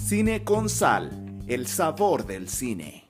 [0.00, 3.06] Cine con sal, el sabor del cine.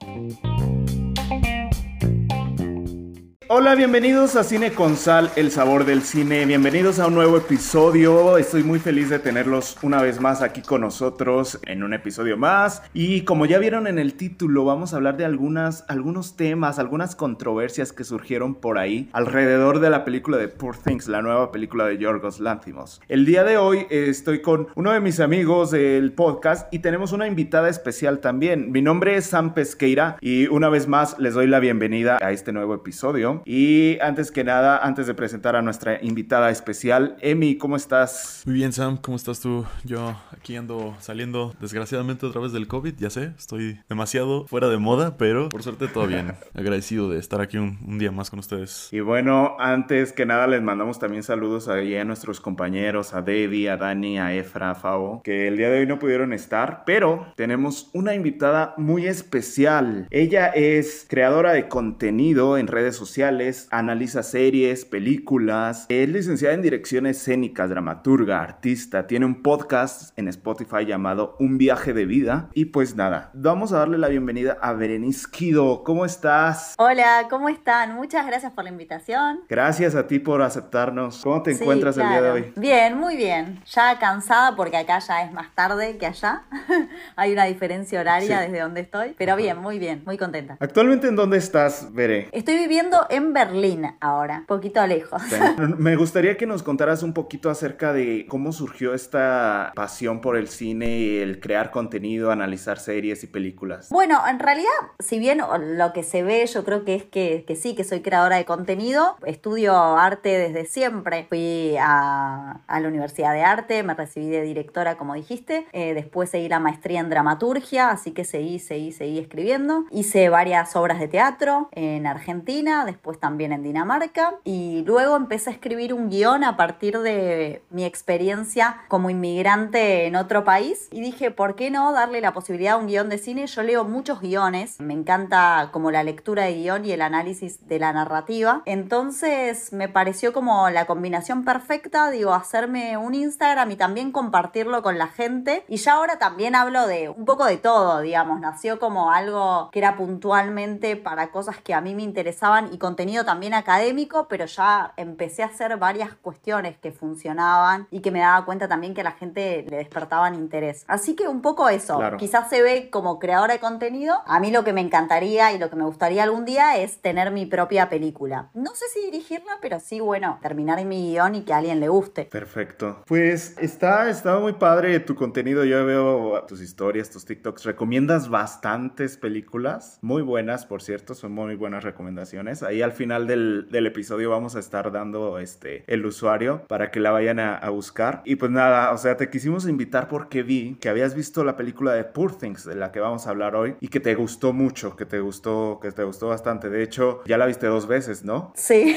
[3.61, 6.47] Hola, bienvenidos a Cine con Sal, el sabor del cine.
[6.47, 8.39] Bienvenidos a un nuevo episodio.
[8.39, 12.83] Estoy muy feliz de tenerlos una vez más aquí con nosotros en un episodio más.
[12.95, 17.15] Y como ya vieron en el título, vamos a hablar de algunas, algunos temas, algunas
[17.15, 21.85] controversias que surgieron por ahí alrededor de la película de Poor Things, la nueva película
[21.85, 23.03] de Yorgos Lanthimos.
[23.09, 27.13] El día de hoy eh, estoy con uno de mis amigos del podcast y tenemos
[27.13, 28.73] una invitada especial también.
[28.73, 32.53] Mi nombre es Sam Pesqueira y una vez más les doy la bienvenida a este
[32.53, 33.43] nuevo episodio.
[33.53, 38.45] Y antes que nada, antes de presentar a nuestra invitada especial, Emi, ¿cómo estás?
[38.47, 39.67] Muy bien, Sam, ¿cómo estás tú?
[39.83, 44.79] Yo aquí ando saliendo desgraciadamente otra vez del COVID, ya sé, estoy demasiado fuera de
[44.79, 46.35] moda, pero por suerte todo bien.
[46.55, 48.89] Agradecido de estar aquí un, día más con ustedes.
[48.93, 53.69] Y bueno, antes que nada les mandamos también saludos ahí a nuestros compañeros, a Debbie,
[53.69, 57.27] a Dani, a Efra, a Fabo, que el día de hoy no pudieron estar, pero
[57.35, 60.07] tenemos una invitada muy especial.
[60.11, 63.40] Ella es creadora de contenido en redes sociales
[63.71, 70.85] analiza series, películas, es licenciada en dirección escénicas, dramaturga, artista, tiene un podcast en Spotify
[70.87, 75.27] llamado Un viaje de vida y pues nada, vamos a darle la bienvenida a Berenice
[75.31, 76.75] Kido, ¿cómo estás?
[76.79, 77.95] Hola, ¿cómo están?
[77.95, 79.41] Muchas gracias por la invitación.
[79.49, 81.23] Gracias a ti por aceptarnos.
[81.23, 82.53] ¿Cómo te encuentras el día de hoy?
[82.57, 83.63] Bien, muy bien.
[83.73, 86.43] Ya cansada porque acá ya es más tarde que allá.
[87.17, 90.57] Hay una diferencia horaria desde donde estoy, pero bien, muy bien, muy contenta.
[90.61, 92.29] ¿Actualmente en dónde estás, Bere?
[92.33, 95.23] Estoy viviendo en en Berlín ahora, poquito lejos.
[95.79, 100.49] Me gustaría que nos contaras un poquito acerca de cómo surgió esta pasión por el
[100.49, 103.89] cine y el crear contenido, analizar series y películas.
[103.91, 107.57] Bueno, en realidad, si bien lo que se ve, yo creo que es que, que
[107.57, 111.27] sí, que soy creadora de contenido, estudio arte desde siempre.
[111.29, 116.31] Fui a, a la Universidad de Arte, me recibí de directora, como dijiste, eh, después
[116.31, 119.85] seguí la maestría en dramaturgia, así que seguí, seguí, seguí escribiendo.
[119.91, 125.53] Hice varias obras de teatro en Argentina, después también en Dinamarca y luego empecé a
[125.53, 131.31] escribir un guion a partir de mi experiencia como inmigrante en otro país y dije,
[131.31, 133.47] ¿por qué no darle la posibilidad a un guion de cine?
[133.47, 137.79] Yo leo muchos guiones, me encanta como la lectura de guion y el análisis de
[137.79, 144.13] la narrativa, entonces me pareció como la combinación perfecta, digo, hacerme un Instagram y también
[144.13, 145.65] compartirlo con la gente.
[145.69, 149.79] Y ya ahora también hablo de un poco de todo, digamos, nació como algo que
[149.79, 154.45] era puntualmente para cosas que a mí me interesaban y con contenido también académico, pero
[154.45, 159.01] ya empecé a hacer varias cuestiones que funcionaban y que me daba cuenta también que
[159.01, 160.85] a la gente le despertaban interés.
[160.87, 164.17] Así que un poco eso, quizás se ve como creadora de contenido.
[164.27, 167.31] A mí lo que me encantaría y lo que me gustaría algún día es tener
[167.31, 168.51] mi propia película.
[168.53, 171.81] No sé si dirigirla, pero sí, bueno, terminar en mi guion y que a alguien
[171.81, 172.27] le guste.
[172.27, 173.03] Perfecto.
[173.07, 175.65] Pues está, está muy padre tu contenido.
[175.65, 177.65] Yo veo tus historias, tus TikToks.
[177.65, 182.63] Recomiendas bastantes películas, muy buenas, por cierto, son muy buenas recomendaciones.
[182.63, 187.11] Ahí al final del, episodio vamos a estar dando este, el usuario para que la
[187.11, 188.23] vayan a, buscar.
[188.25, 191.93] Y pues nada, o sea, te quisimos invitar porque vi que habías visto la película
[191.93, 194.97] de Poor Things, de la que vamos a hablar hoy, y que te gustó mucho,
[194.97, 196.69] que te gustó, que te gustó bastante.
[196.69, 198.53] De hecho, ya la viste dos veces, ¿no?
[198.55, 198.97] Sí,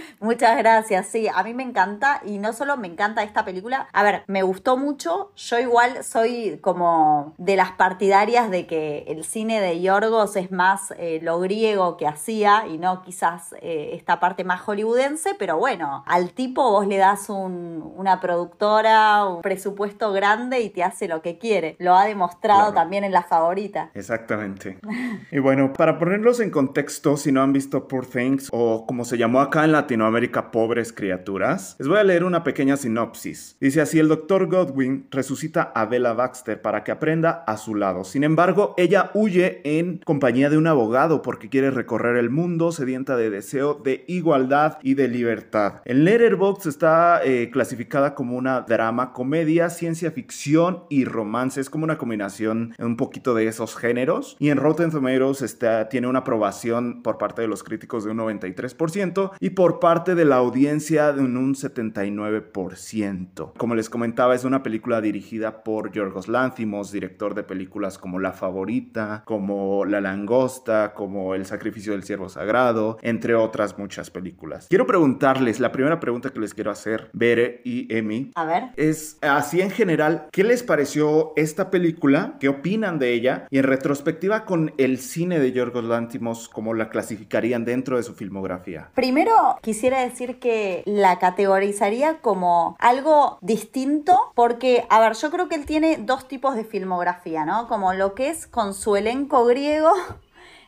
[0.20, 1.06] muchas gracias.
[1.06, 4.42] Sí, a mí me encanta y no solo me encanta esta película, a ver, me
[4.42, 5.32] gustó mucho.
[5.36, 10.92] Yo igual soy como de las partidarias de que el cine de Yorgos es más
[10.98, 13.19] eh, lo griego que hacía y no quizás
[13.60, 19.42] eh, esta parte más hollywoodense, pero bueno, al tipo vos le das una productora, un
[19.42, 21.76] presupuesto grande y te hace lo que quiere.
[21.78, 23.90] Lo ha demostrado también en la favorita.
[23.94, 24.78] Exactamente.
[25.30, 29.18] y bueno, para ponerlos en contexto, si no han visto Poor Things o como se
[29.18, 33.56] llamó acá en Latinoamérica, Pobres Criaturas, les voy a leer una pequeña sinopsis.
[33.60, 38.04] Dice así, el doctor Godwin resucita a Bella Baxter para que aprenda a su lado.
[38.04, 42.72] Sin embargo, ella huye en compañía de un abogado porque quiere recorrer el mundo,
[43.16, 45.82] de deseo de igualdad y de libertad.
[45.84, 51.60] En Letterboxd está eh, clasificada como una drama, comedia, ciencia ficción y romance.
[51.60, 54.36] Es como una combinación un poquito de esos géneros.
[54.38, 58.18] Y en Rotten Tomatoes está, tiene una aprobación por parte de los críticos de un
[58.18, 63.52] 93% y por parte de la audiencia de un 79%.
[63.56, 68.32] Como les comentaba, es una película dirigida por Yorgos Lanthimos, director de películas como La
[68.32, 74.66] Favorita, como La Langosta, como El Sacrificio del Ciervo Sagrado, entre otras muchas películas.
[74.68, 78.64] Quiero preguntarles, la primera pregunta que les quiero hacer, Bere y Emi, A ver.
[78.76, 82.34] es así en general, ¿qué les pareció esta película?
[82.40, 83.46] ¿Qué opinan de ella?
[83.50, 88.14] Y en retrospectiva con el cine de Yorgos Lantimos, ¿cómo la clasificarían dentro de su
[88.14, 88.90] filmografía?
[88.94, 89.32] Primero
[89.62, 95.66] quisiera decir que la categorizaría como algo distinto porque, a ver, yo creo que él
[95.66, 97.68] tiene dos tipos de filmografía, ¿no?
[97.68, 99.90] Como lo que es con su elenco griego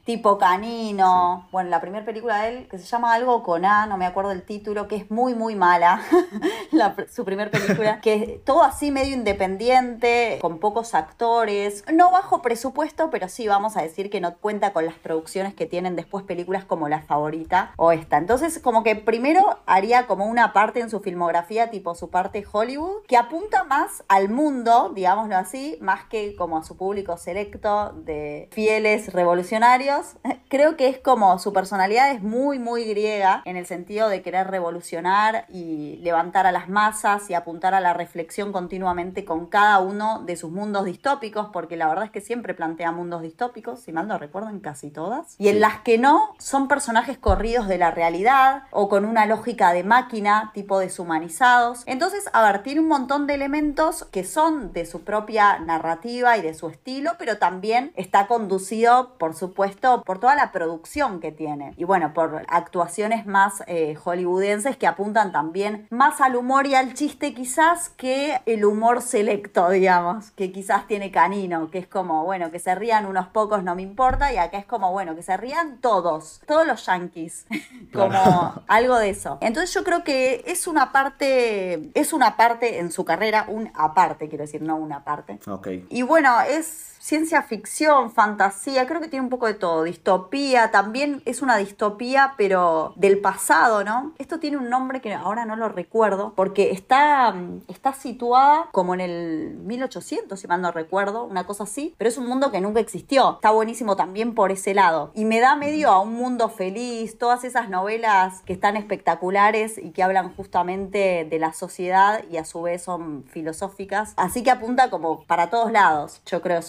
[0.05, 1.49] tipo Canino.
[1.53, 4.33] Bueno, la primera película de él, que se llama algo con A, no me acuerdo
[4.33, 6.03] el título, que es muy, muy mala.
[6.73, 12.43] la, su primera película, que es todo así medio independiente, con pocos actores, no bajo
[12.43, 16.25] presupuesto, pero sí vamos a decir que no cuenta con las producciones que tienen después
[16.25, 18.17] películas como La Favorita o esta.
[18.17, 23.03] Entonces, como que primero haría como una parte en su filmografía, tipo su parte Hollywood,
[23.07, 28.49] que apunta más al mundo, digámoslo así, más que como a su público selecto de
[28.51, 29.92] fieles revolucionarios
[30.49, 34.49] creo que es como su personalidad es muy, muy griega en el sentido de querer
[34.49, 40.23] revolucionar y levantar a las masas y apuntar a la reflexión continuamente con cada uno
[40.25, 44.09] de sus mundos distópicos, porque la verdad es que siempre plantea mundos distópicos, si mal
[44.09, 45.35] no recuerdo, en casi todas.
[45.39, 49.73] Y en las que no, son personajes corridos de la realidad o con una lógica
[49.73, 51.83] de máquina, tipo deshumanizados.
[51.87, 56.43] Entonces, a ver, tiene un montón de elementos que son de su propia narrativa y
[56.43, 61.75] de su estilo, pero también está conducido, por supuesto, por toda la producción que tiene.
[61.77, 66.95] Y bueno, por actuaciones más eh, hollywoodenses que apuntan también más al humor y al
[66.95, 72.51] chiste quizás que el humor selecto, digamos, que quizás tiene Canino, que es como, bueno,
[72.51, 75.37] que se rían unos pocos no me importa y acá es como, bueno, que se
[75.37, 77.47] rían todos, todos los yankees,
[77.93, 79.39] como algo de eso.
[79.41, 84.29] Entonces yo creo que es una parte, es una parte en su carrera, un aparte,
[84.29, 85.39] quiero decir, no una parte.
[85.47, 85.69] Ok.
[85.89, 89.83] Y bueno, es ciencia ficción, fantasía, creo que tiene un poco de todo.
[89.83, 94.13] Distopía, también es una distopía, pero del pasado, ¿no?
[94.19, 97.35] Esto tiene un nombre que ahora no lo recuerdo, porque está,
[97.67, 102.19] está situada como en el 1800, si mal no recuerdo, una cosa así, pero es
[102.19, 103.35] un mundo que nunca existió.
[103.35, 105.11] Está buenísimo también por ese lado.
[105.13, 109.91] Y me da medio a un mundo feliz, todas esas novelas que están espectaculares y
[109.91, 114.15] que hablan justamente de la sociedad y a su vez son filosóficas.
[114.17, 116.63] Así que apunta como para todos lados, yo creo,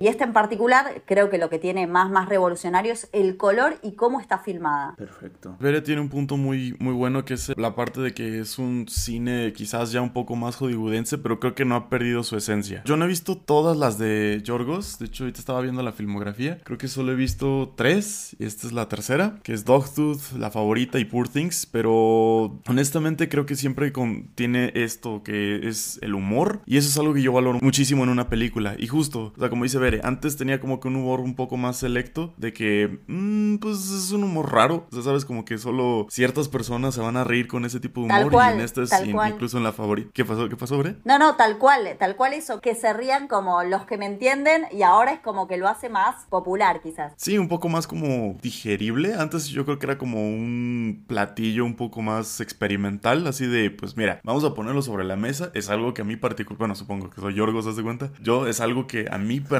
[0.00, 3.78] y este en particular, creo que lo que tiene más, más revolucionario es el color
[3.82, 4.94] y cómo está filmada.
[4.96, 5.56] Perfecto.
[5.60, 8.86] Vere tiene un punto muy, muy bueno que es la parte de que es un
[8.88, 12.82] cine quizás ya un poco más hollywoodense, pero creo que no ha perdido su esencia.
[12.84, 16.58] Yo no he visto todas las de Yorgos, de hecho ahorita estaba viendo la filmografía,
[16.64, 20.50] creo que solo he visto tres, y esta es la tercera, que es Dogtooth, la
[20.50, 26.60] favorita y Poor Things, pero honestamente creo que siempre contiene esto que es el humor,
[26.66, 29.50] y eso es algo que yo valoro muchísimo en una película, y justo, o sea,
[29.50, 33.00] como dice Bere, antes tenía como que un humor un poco más selecto, de que,
[33.06, 37.00] mmm, pues es un humor raro, o sea, sabes, como que solo ciertas personas se
[37.00, 39.58] van a reír con ese tipo de humor, cual, y en esta es in- incluso
[39.58, 40.10] en la favorita.
[40.12, 40.48] ¿Qué pasó?
[40.48, 40.96] ¿Qué pasó, Bere?
[41.04, 44.64] No, no, tal cual, tal cual eso, que se rían como los que me entienden
[44.72, 47.12] y ahora es como que lo hace más popular quizás.
[47.16, 49.14] Sí, un poco más como digerible.
[49.14, 53.96] Antes yo creo que era como un platillo un poco más experimental, así de, pues
[53.96, 55.50] mira, vamos a ponerlo sobre la mesa.
[55.54, 58.10] Es algo que a mí particular, bueno, supongo que soy Yorgos, ¿se de cuenta?
[58.22, 59.57] Yo es algo que a mí particularmente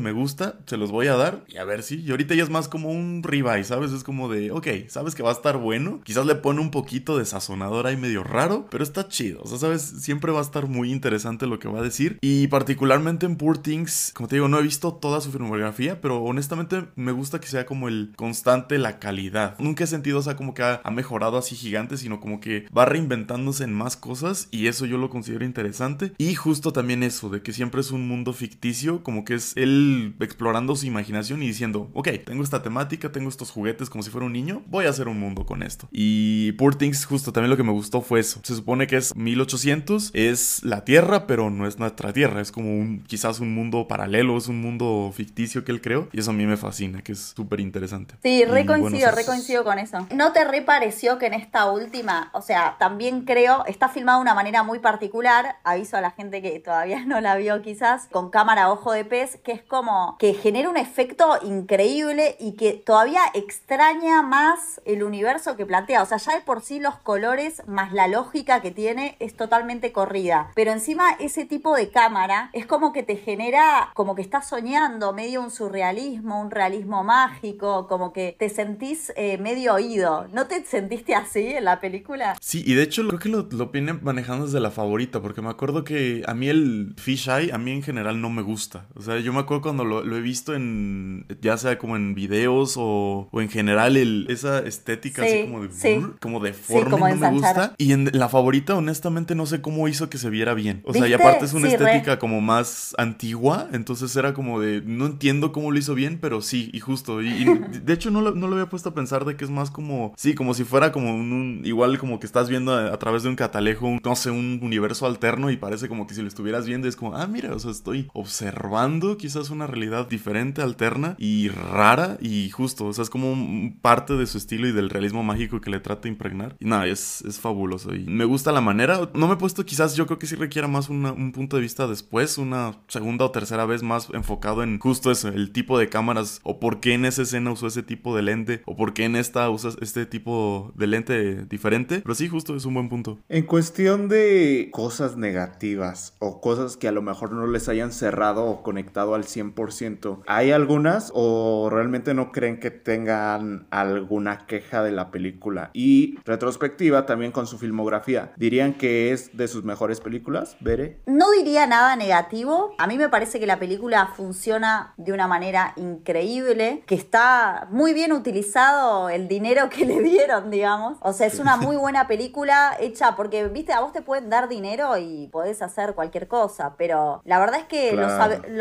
[0.00, 2.00] me gusta, se los voy a dar y a ver si.
[2.00, 3.92] Y ahorita ya es más como un ribeye, ¿sabes?
[3.92, 6.00] Es como de, ok, sabes que va a estar bueno.
[6.04, 9.40] Quizás le pone un poquito de sazonador ahí medio raro, pero está chido.
[9.42, 12.18] O sea, sabes, siempre va a estar muy interesante lo que va a decir.
[12.20, 16.22] Y particularmente en Poor Things, como te digo, no he visto toda su filmografía, pero
[16.22, 19.56] honestamente me gusta que sea como el constante la calidad.
[19.58, 22.66] Nunca he sentido, o sea, como que ha, ha mejorado así gigante, sino como que
[22.76, 26.12] va reinventándose en más cosas y eso yo lo considero interesante.
[26.18, 30.16] Y justo también eso, de que siempre es un mundo ficticio, como que es él
[30.18, 34.26] explorando su imaginación y diciendo, ok, tengo esta temática, tengo estos juguetes como si fuera
[34.26, 35.86] un niño, voy a hacer un mundo con esto.
[35.92, 38.40] Y Poor Things, justo también lo que me gustó fue eso.
[38.42, 42.70] Se supone que es 1800, es la Tierra, pero no es nuestra Tierra, es como
[42.76, 46.34] un, quizás un mundo paralelo, es un mundo ficticio que él creó y eso a
[46.34, 48.14] mí me fascina, que es súper interesante.
[48.22, 50.06] Sí, Y, re bueno, coincido, eso re es- coincido con eso.
[50.14, 54.22] ¿No te re pareció que en esta última, o sea, también creo, está filmado de
[54.22, 58.30] una manera muy particular, aviso a la gente que todavía no la vio quizás, con
[58.30, 64.22] cámara ojo de que es como que genera un efecto increíble y que todavía extraña
[64.22, 66.02] más el universo que plantea.
[66.02, 69.92] O sea, ya de por sí los colores más la lógica que tiene es totalmente
[69.92, 70.50] corrida.
[70.54, 75.12] Pero encima ese tipo de cámara es como que te genera, como que estás soñando,
[75.12, 80.26] medio un surrealismo, un realismo mágico, como que te sentís eh, medio oído.
[80.32, 82.36] ¿No te sentiste así en la película?
[82.40, 83.70] Sí, y de hecho creo que lo, lo
[84.02, 87.72] manejando desde la favorita, porque me acuerdo que a mí el Fish Eye, a mí
[87.72, 88.83] en general no me gusta.
[88.94, 92.14] O sea, yo me acuerdo cuando lo, lo he visto en ya sea como en
[92.14, 97.74] videos o, en general el, esa estética así como de, como deforme, no me gusta.
[97.78, 100.82] Y en la favorita, honestamente, no sé cómo hizo que se viera bien.
[100.84, 105.06] O sea, y aparte es una estética como más antigua, entonces era como de, no
[105.06, 107.22] entiendo cómo lo hizo bien, pero sí, y justo.
[107.22, 109.70] Y, de hecho no lo, no lo había puesto a pensar de que es más
[109.70, 113.28] como, sí, como si fuera como un, igual como que estás viendo a, través de
[113.28, 116.66] un catalejo, un, no sé, un universo alterno y parece como que si lo estuvieras
[116.66, 118.73] viendo es como, ah, mira, o sea, estoy observando
[119.18, 123.34] quizás una realidad diferente, alterna y rara y justo, o sea, es como
[123.80, 126.56] parte de su estilo y del realismo mágico que le trata de impregnar.
[126.60, 129.10] Y nada, es, es fabuloso y me gusta la manera.
[129.14, 131.86] No me he puesto, quizás yo creo que sí requiera más un punto de vista
[131.86, 136.40] después, una segunda o tercera vez más enfocado en justo eso, el tipo de cámaras
[136.42, 139.16] o por qué en esa escena usó ese tipo de lente o por qué en
[139.16, 142.00] esta usas este tipo de lente diferente.
[142.00, 143.18] Pero sí, justo es un buen punto.
[143.28, 148.62] En cuestión de cosas negativas o cosas que a lo mejor no les hayan cerrado
[148.64, 155.12] conectado al 100%, ¿hay algunas o realmente no creen que tengan alguna queja de la
[155.12, 155.70] película?
[155.72, 161.00] Y retrospectiva también con su filmografía, ¿dirían que es de sus mejores películas, Bere?
[161.06, 162.74] No diría nada negativo.
[162.78, 167.94] A mí me parece que la película funciona de una manera increíble, que está muy
[167.94, 170.98] bien utilizado el dinero que le dieron, digamos.
[171.00, 174.48] O sea, es una muy buena película hecha porque, viste, a vos te pueden dar
[174.48, 178.06] dinero y podés hacer cualquier cosa, pero la verdad es que lo,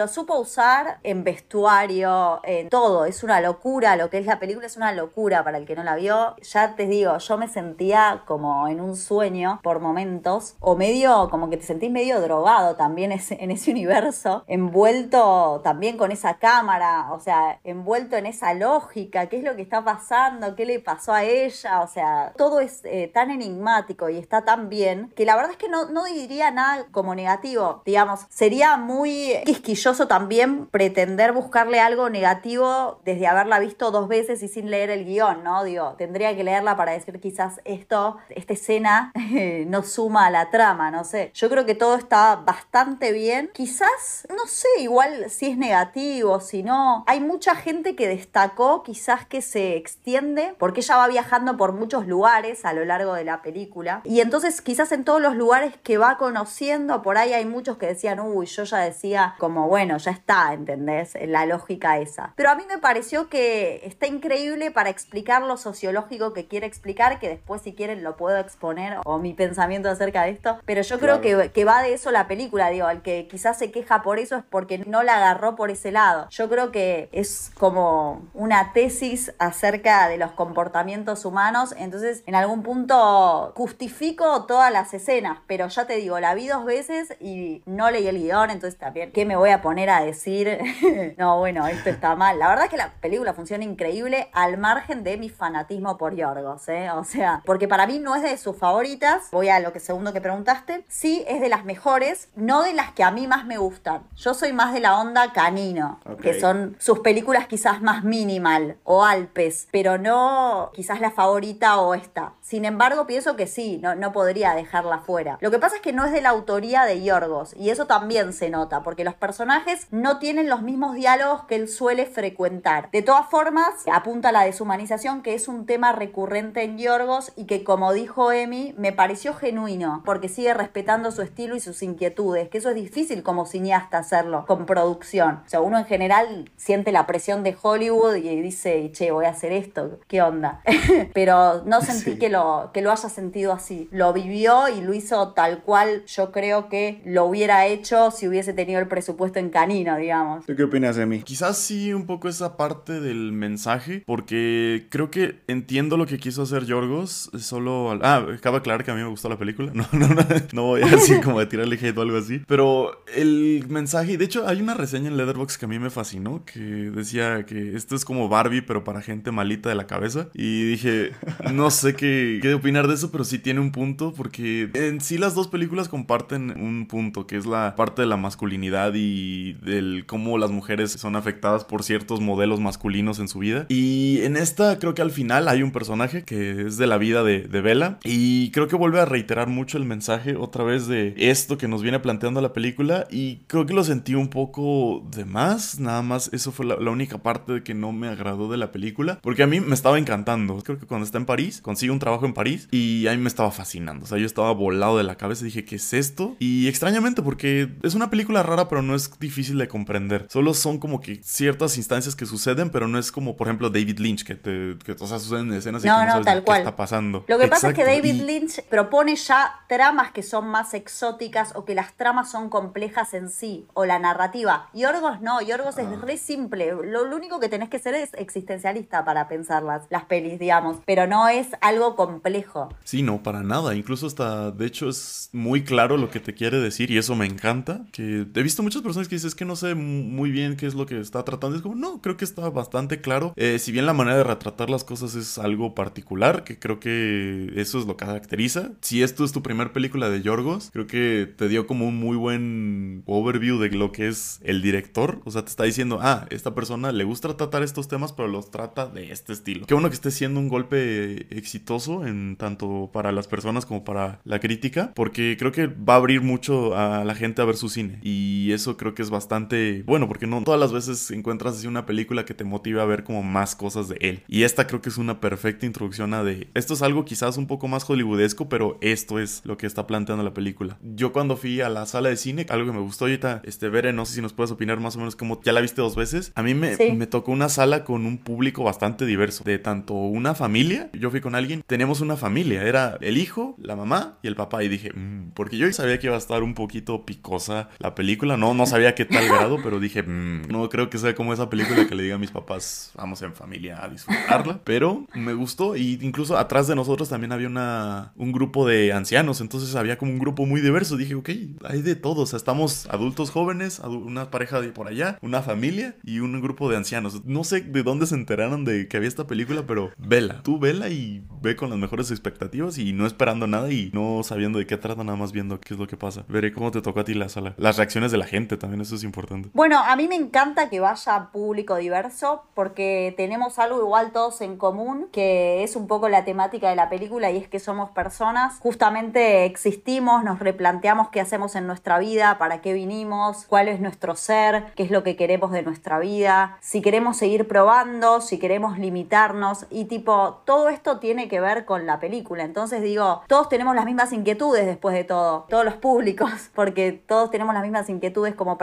[0.08, 3.06] supo usar en vestuario, en todo.
[3.06, 5.84] Es una locura, lo que es la película es una locura para el que no
[5.84, 6.36] la vio.
[6.42, 11.50] Ya te digo, yo me sentía como en un sueño por momentos, o medio, como
[11.50, 17.20] que te sentís medio drogado también en ese universo, envuelto también con esa cámara, o
[17.20, 21.24] sea, envuelto en esa lógica, qué es lo que está pasando, qué le pasó a
[21.24, 25.52] ella, o sea, todo es eh, tan enigmático y está tan bien que la verdad
[25.52, 31.80] es que no, no diría nada como negativo, digamos, sería muy quisquilloso también pretender buscarle
[31.80, 35.64] algo negativo desde haberla visto dos veces y sin leer el guion, ¿no?
[35.64, 39.12] Digo, tendría que leerla para decir quizás esto, esta escena
[39.68, 41.32] no suma a la trama, no sé.
[41.34, 43.50] Yo creo que todo está bastante bien.
[43.54, 47.04] Quizás, no sé, igual si es negativo, si no.
[47.06, 52.08] Hay mucha gente que destacó quizás que se extiende porque ella va viajando por muchos
[52.08, 54.02] lugares a lo largo de la película.
[54.06, 57.88] Y entonces quizás en todos los lugares que va conociendo, por ahí hay muchos que
[57.88, 61.18] decían, uy, yo ya decía como, bueno, ya está, ¿entendés?
[61.26, 62.32] La lógica esa.
[62.36, 67.18] Pero a mí me pareció que está increíble para explicar lo sociológico que quiere explicar,
[67.18, 70.60] que después si quieren lo puedo exponer o mi pensamiento acerca de esto.
[70.64, 73.72] Pero yo creo que, que va de eso la película, digo, al que quizás se
[73.72, 76.28] queja por eso es porque no la agarró por ese lado.
[76.30, 82.62] Yo creo que es como una tesis acerca de los comportamientos humanos, entonces en algún
[82.62, 87.90] punto justifico todas las escenas, pero ya te digo, la vi dos veces y no
[87.90, 90.60] leí el guion, entonces también, ¿qué me voy a poner a decir?
[91.18, 92.38] no, bueno, esto está mal.
[92.38, 96.68] La verdad es que la película funciona increíble al margen de mi fanatismo por Yorgos,
[96.70, 96.92] ¿eh?
[96.92, 100.14] O sea, porque para mí no es de sus favoritas, voy a lo que segundo
[100.14, 103.58] que preguntaste, sí es de las mejores, no de las que a mí más me
[103.58, 104.04] gustan.
[104.18, 109.06] Yo soy más de la onda canino, que son sus películas quizás más minimal o
[109.06, 112.34] Alpes, pero no quizás la favorita o esta.
[112.42, 115.38] Sin embargo, pienso que sí, no, no podría dejarla fuera.
[115.40, 118.34] Lo que pasa es que no es de la autoría de Yorgos y eso también
[118.34, 119.53] se nota, porque los personajes
[119.92, 122.90] no tienen los mismos diálogos que él suele frecuentar.
[122.92, 127.46] De todas formas, apunta a la deshumanización, que es un tema recurrente en Yorgos y
[127.46, 132.50] que, como dijo Emi, me pareció genuino, porque sigue respetando su estilo y sus inquietudes,
[132.50, 135.42] que eso es difícil como cineasta hacerlo con producción.
[135.46, 139.30] O sea, uno en general siente la presión de Hollywood y dice, che, voy a
[139.30, 140.62] hacer esto, ¿qué onda?
[141.14, 143.90] Pero no sentí que, lo, que lo haya sentido así.
[143.92, 148.54] Lo vivió y lo hizo tal cual yo creo que lo hubiera hecho si hubiese
[148.54, 150.46] tenido el presupuesto en canino, digamos.
[150.46, 151.22] ¿Tú qué opinas de mí?
[151.22, 156.44] Quizás sí un poco esa parte del mensaje, porque creo que entiendo lo que quiso
[156.44, 158.00] hacer Yorgos, solo...
[158.02, 160.64] Ah, acaba de aclarar que a mí me gustó la película, no, no, no, no
[160.64, 164.48] voy a decir como de tirarle hate o algo así, pero el mensaje, de hecho
[164.48, 168.06] hay una reseña en Letterboxd que a mí me fascinó, que decía que esto es
[168.06, 171.12] como Barbie, pero para gente malita de la cabeza, y dije,
[171.52, 175.18] no sé qué, qué opinar de eso, pero sí tiene un punto, porque en sí
[175.18, 179.23] las dos películas comparten un punto, que es la parte de la masculinidad y
[179.54, 183.66] del cómo las mujeres son afectadas por ciertos modelos masculinos en su vida.
[183.70, 187.24] Y en esta creo que al final hay un personaje que es de la vida
[187.24, 191.14] de, de Bella, y creo que vuelve a reiterar mucho el mensaje otra vez de
[191.18, 195.26] esto que nos viene planteando la película, y creo que lo sentí un poco de
[195.26, 199.20] más, nada más eso fue la, única parte que no me agradó de la película,
[199.22, 200.62] porque a mí me estaba encantando.
[200.64, 203.28] Creo que cuando está en París, consigue un trabajo en París y a mí me
[203.28, 204.06] estaba fascinando.
[204.06, 206.36] O sea, yo estaba volado de la cabeza y dije, ¿qué es esto?
[206.40, 210.28] Y extrañamente, porque es una película rara, pero no es difícil de comprender.
[210.30, 214.00] Solo son como que ciertas instancias que suceden, pero no es como, por ejemplo, David
[214.00, 216.40] Lynch, que, te, que o sea, suceden escenas y No, que no, no, sabes tal
[216.40, 216.60] qué cual.
[216.60, 217.26] está pasando.
[217.28, 221.54] Lo que pasa es que David y- Lynch propone ya tramas que son más exóticas
[221.56, 224.70] o que las tramas son complejas en sí, o la narrativa.
[224.74, 225.82] Yorgos no, Yorgos Ah.
[225.84, 226.72] es re simple.
[226.72, 231.08] Lo, lo único que tenés que ser es existencialista para pensarlas, las pelis, digamos, pero
[231.08, 232.70] no es algo complejo.
[232.84, 233.76] Sí, no, para nada.
[233.76, 237.26] Incluso hasta, de hecho, es muy claro lo que te quiere decir y eso me
[237.26, 237.82] encanta.
[237.92, 240.76] Que he visto muchas personas que dicen, es que no sé muy bien qué es
[240.76, 241.56] lo que está tratando.
[241.56, 243.34] Es como, no, creo que está bastante claro.
[243.36, 247.52] Eh, si bien la manera de retratar las cosas es algo particular, que creo que
[247.56, 248.72] eso es lo que caracteriza.
[248.82, 252.18] Si esto es tu primer película de Yorgos, creo que te dio como un muy
[252.18, 255.22] buen overview de lo que es el director.
[255.26, 258.52] O sea, te está diciendo, ah, esta persona le gusta tratar estos temas, pero los
[258.52, 259.66] trata de este estilo.
[259.66, 264.20] Qué bueno que esté siendo un golpe exitoso en tanto para las personas como para
[264.26, 267.70] la crítica, porque creo que va a abrir mucho a la gente a ver su
[267.70, 268.00] cine.
[268.02, 271.86] Y eso creo que es bastante bueno, porque no todas las veces encuentras así una
[271.86, 274.24] película que te motive a ver como más cosas de él.
[274.28, 277.48] Y esta creo que es una perfecta introducción a de esto es algo quizás un
[277.48, 280.78] poco más hollywoodesco, pero esto es lo que está planteando la película.
[280.82, 283.94] Yo cuando fui a la sala de cine, algo que me gustó ahorita, este Bere,
[283.94, 286.32] no sé si nos puedes opinar más o menos como ya la viste dos veces.
[286.36, 286.92] A mí me, Sí.
[286.94, 291.22] me tocó una sala con un público bastante diverso, de tanto una familia, yo fui
[291.22, 294.92] con alguien, teníamos una familia, era el hijo, la mamá y el papá y dije,
[294.94, 298.66] "Mm", porque yo sabía que iba a estar un poquito picosa la película, no, no
[298.66, 301.96] sabía qué tal grado, pero dije, "Mm, no creo que sea como esa película que
[301.96, 306.38] le diga a mis papás, vamos en familia a disfrutarla, pero me gustó y incluso
[306.38, 310.46] atrás de nosotros también había una, un grupo de ancianos, entonces había como un grupo
[310.46, 311.30] muy diverso, dije, ok,
[311.64, 315.96] hay de todo, o sea, estamos adultos jóvenes, una pareja de por allá, una familia
[316.04, 317.24] y un grupo de ancianos.
[317.26, 320.90] No sé de dónde se enteraron de que había esta película, pero vela, tú vela
[320.90, 324.78] y ve con las mejores expectativas y no esperando nada y no sabiendo de qué
[324.78, 326.26] trata, nada más viendo qué es lo que pasa.
[326.28, 327.54] Veré cómo te tocó a ti la sala.
[327.58, 329.50] Las reacciones de la gente también, eso es importante.
[329.54, 334.58] Bueno, a mí me encanta que vaya público diverso porque tenemos algo igual todos en
[334.58, 338.60] común, que es un poco la temática de la película y es que somos personas,
[338.60, 344.16] justamente existimos, nos replanteamos qué hacemos en nuestra vida, para qué vinimos, cuál es nuestro
[344.16, 348.78] ser, qué es lo que queremos de nuestra vida, si queremos seguir probando, si queremos
[348.78, 352.44] limitarnos y tipo, todo esto tiene que ver con la película.
[352.44, 357.32] Entonces digo, todos tenemos las mismas inquietudes después de todo, todos los públicos, porque todos
[357.32, 358.63] tenemos las mismas inquietudes como personas,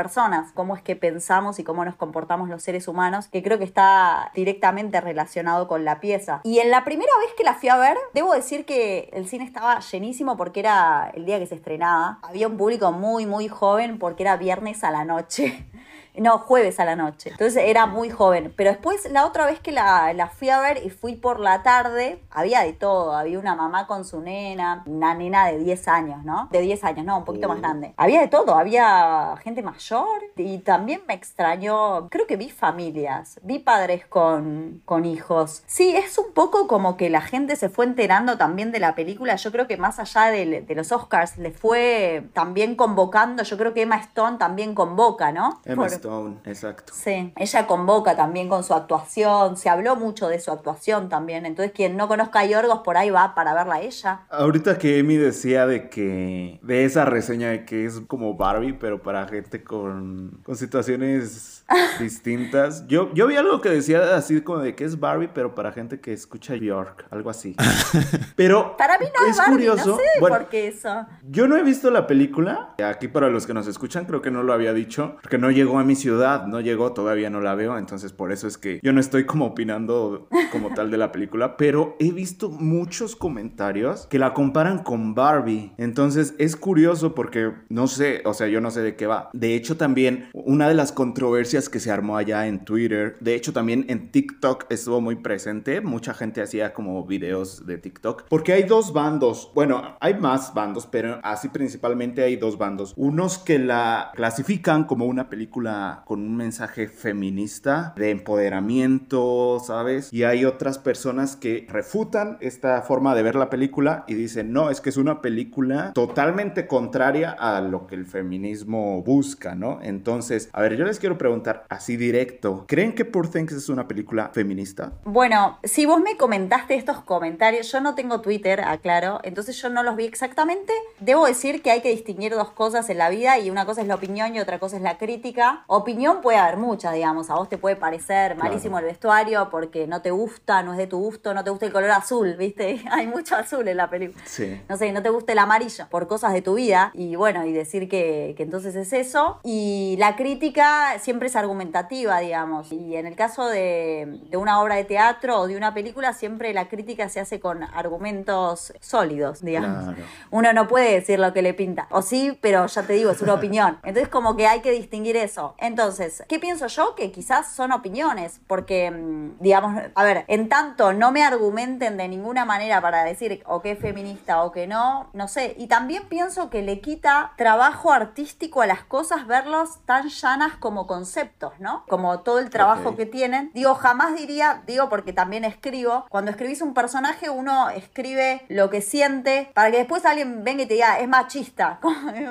[0.54, 4.30] cómo es que pensamos y cómo nos comportamos los seres humanos, que creo que está
[4.34, 6.40] directamente relacionado con la pieza.
[6.44, 9.44] Y en la primera vez que la fui a ver, debo decir que el cine
[9.44, 12.18] estaba llenísimo porque era el día que se estrenaba.
[12.22, 15.66] Había un público muy, muy joven porque era viernes a la noche.
[16.16, 17.30] No, jueves a la noche.
[17.30, 18.52] Entonces era muy joven.
[18.56, 21.62] Pero después, la otra vez que la, la fui a ver y fui por la
[21.62, 23.14] tarde, había de todo.
[23.16, 26.48] Había una mamá con su nena, una nena de 10 años, ¿no?
[26.50, 27.94] De 10 años, no, un poquito más grande.
[27.96, 28.54] Había de todo.
[28.56, 32.08] Había gente mayor y también me extrañó.
[32.10, 35.62] Creo que vi familias, vi padres con, con hijos.
[35.66, 39.36] Sí, es un poco como que la gente se fue enterando también de la película.
[39.36, 43.42] Yo creo que más allá de, de los Oscars, le fue también convocando.
[43.42, 45.60] Yo creo que Emma Stone también convoca, ¿no?
[45.64, 46.92] Emma Por- Stone, exacto.
[46.94, 51.72] Sí, ella convoca también con su actuación, se habló mucho de su actuación también, entonces
[51.72, 54.22] quien no conozca a Yorgos por ahí va para verla a ella.
[54.30, 59.02] Ahorita que Emi decía de que, de esa reseña de que es como Barbie, pero
[59.02, 61.59] para gente con, con situaciones
[62.00, 65.72] distintas, yo, yo vi algo que decía así como de que es Barbie, pero para
[65.72, 67.56] gente que escucha York, algo así.
[68.36, 69.90] Pero Para mí no es, Barbie, curioso.
[69.90, 71.06] no sé bueno, por qué eso.
[71.28, 72.74] Yo no he visto la película.
[72.84, 75.16] Aquí para los que nos escuchan, creo que no lo había dicho.
[75.22, 77.76] Porque no llegó a mi ciudad, no llegó, todavía no la veo.
[77.76, 81.56] Entonces por eso es que yo no estoy como opinando como tal de la película.
[81.56, 85.72] Pero he visto muchos comentarios que la comparan con Barbie.
[85.76, 89.30] Entonces es curioso porque no sé, o sea, yo no sé de qué va.
[89.32, 93.52] De hecho también una de las controversias que se armó allá en Twitter, de hecho
[93.52, 95.80] también en TikTok estuvo muy presente.
[95.80, 98.24] Mucha gente hacía como videos de TikTok.
[98.28, 99.50] Porque hay dos bandos.
[99.54, 102.94] Bueno, hay más bandos, pero así principalmente hay dos bandos.
[102.96, 110.12] Unos que la clasifican como una película con un mensaje feminista, de empoderamiento, ¿sabes?
[110.12, 114.70] Y hay otras personas que refutan esta forma de ver la película y dicen, no,
[114.70, 119.80] es que es una película totalmente contraria a lo que el feminismo busca, ¿no?
[119.82, 123.88] Entonces, a ver, yo les quiero preguntar así directo, ¿creen que Poor Things es una
[123.88, 124.92] película feminista?
[125.04, 129.82] Bueno, si vos me comentaste estos comentarios, yo no tengo Twitter, aclaro, entonces yo no
[129.82, 130.72] los vi exactamente.
[130.98, 133.86] Debo decir que hay que distinguir dos cosas en la vida y una cosa es
[133.86, 135.64] la opinión y otra cosa es la crítica.
[135.66, 137.30] opinión puede haber mucha, digamos.
[137.30, 140.86] A vos te puede parecer malísimo el vestuario porque no te gusta, no es de
[140.86, 142.82] tu gusto, no te gusta el color azul, ¿viste?
[142.90, 144.22] Hay mucho azul en la película.
[144.26, 144.60] Sí.
[144.68, 146.90] No sé, no te gusta el amarillo por cosas de tu vida.
[146.94, 149.40] Y bueno, y decir que, que entonces es eso.
[149.42, 152.72] Y la crítica siempre es argumentativa, digamos.
[152.72, 156.52] Y en el caso de, de una obra de teatro o de una película, siempre
[156.54, 159.94] la crítica se hace con argumentos sólidos, digamos.
[159.94, 160.08] Claro.
[160.30, 161.86] Uno no puede decir lo que le pinta.
[161.90, 163.78] O sí, pero ya te digo, es una opinión.
[163.82, 165.54] Entonces como que hay que distinguir eso.
[165.58, 166.94] Entonces, ¿qué pienso yo?
[166.94, 172.08] Que quizás son opiniones, porque, mm, digamos, a ver, en tanto no me argumenten de
[172.08, 175.54] ninguna manera para decir o que es feminista o que no, no sé.
[175.58, 180.86] Y también pienso que le quita trabajo artístico a las cosas verlos tan llanas como
[180.86, 181.19] conceptos,
[181.58, 181.84] ¿no?
[181.88, 183.50] Como todo el trabajo que tienen.
[183.54, 188.80] Digo, jamás diría, digo porque también escribo, cuando escribís un personaje uno escribe lo que
[188.80, 191.80] siente para que después alguien venga y te diga, es machista.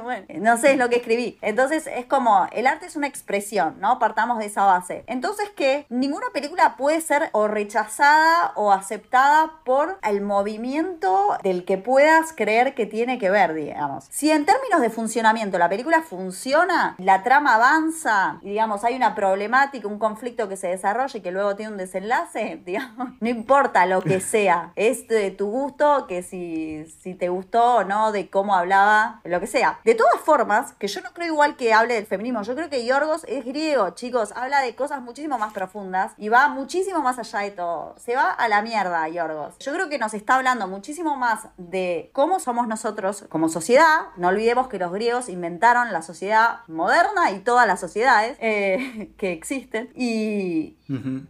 [0.09, 1.37] Bueno, no sé, es lo que escribí.
[1.41, 3.99] Entonces es como, el arte es una expresión, ¿no?
[3.99, 5.03] Partamos de esa base.
[5.07, 11.77] Entonces que ninguna película puede ser o rechazada o aceptada por el movimiento del que
[11.77, 14.05] puedas creer que tiene que ver, digamos.
[14.09, 19.15] Si en términos de funcionamiento la película funciona, la trama avanza, y digamos, hay una
[19.15, 23.85] problemática, un conflicto que se desarrolla y que luego tiene un desenlace, digamos, no importa
[23.85, 28.29] lo que sea, es de tu gusto, que si, si te gustó o no, de
[28.29, 29.79] cómo hablaba, lo que sea.
[29.83, 32.85] De todas formas, que yo no creo igual que hable del feminismo, yo creo que
[32.85, 37.39] Yorgos es griego, chicos, habla de cosas muchísimo más profundas y va muchísimo más allá
[37.39, 37.95] de todo.
[37.97, 39.57] Se va a la mierda, Yorgos.
[39.59, 44.07] Yo creo que nos está hablando muchísimo más de cómo somos nosotros como sociedad.
[44.17, 48.68] No olvidemos que los griegos inventaron la sociedad moderna y todas las sociedades eh,
[49.17, 49.89] que existen.
[49.95, 50.75] Y,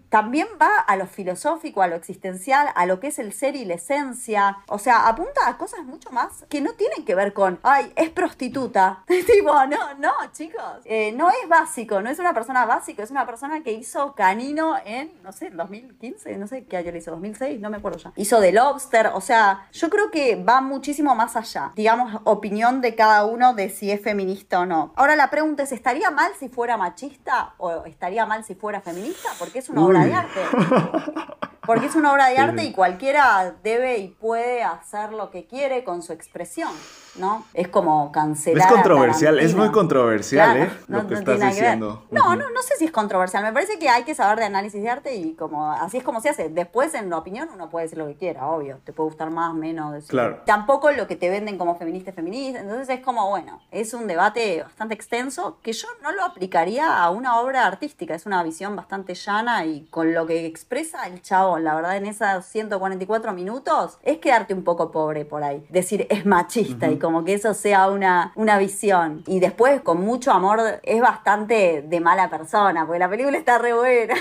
[0.07, 3.65] también va a lo filosófico, a lo existencial, a lo que es el ser y
[3.65, 4.59] la esencia.
[4.67, 8.09] O sea, apunta a cosas mucho más que no tienen que ver con, ay, es
[8.09, 9.03] prostituta.
[9.07, 10.63] tipo, no, no, chicos.
[10.85, 14.77] Eh, no es básico, no es una persona básica, es una persona que hizo Canino
[14.85, 18.13] en, no sé, 2015, no sé qué año le hizo, 2006, no me acuerdo ya.
[18.15, 21.73] Hizo The Lobster, o sea, yo creo que va muchísimo más allá.
[21.75, 24.93] Digamos, opinión de cada uno de si es feminista o no.
[24.95, 29.29] Ahora la pregunta es, ¿estaría mal si fuera machista o estaría mal si fuera feminista?
[29.37, 30.41] Porque es una obra de arte.
[31.65, 35.83] Porque es una obra de arte y cualquiera debe y puede hacer lo que quiere
[35.83, 36.71] con su expresión,
[37.19, 37.45] ¿no?
[37.53, 38.59] Es como cancelar.
[38.65, 40.77] Es a controversial, es muy controversial, Claro, ¿eh?
[40.87, 41.71] no- Lo que no estás tiene nada que ver.
[41.71, 42.03] diciendo.
[42.11, 43.43] No, no, no sé si es controversial.
[43.43, 46.21] Me parece que hay que saber de análisis de arte y como así es como
[46.21, 46.49] se hace.
[46.49, 48.79] Después, en la opinión, uno puede decir lo que quiera, obvio.
[48.83, 49.93] Te puede gustar más, menos.
[49.93, 50.09] decir.
[50.09, 50.39] Claro.
[50.45, 52.59] Tampoco lo que te venden como feminista es feminista.
[52.59, 57.09] Entonces es como, bueno, es un debate bastante extenso que yo no lo aplicaría a
[57.09, 58.13] una obra artística.
[58.15, 62.05] Es una visión bastante llana y con lo que expresa el chabón, la verdad, en
[62.05, 65.65] esos 144 minutos, es quedarte un poco pobre por ahí.
[65.69, 69.23] Decir, es machista y como que eso sea una, una visión.
[69.27, 73.73] Y después, con mucho amor, es bastante de mala persona, porque la película está re
[73.73, 74.15] buena.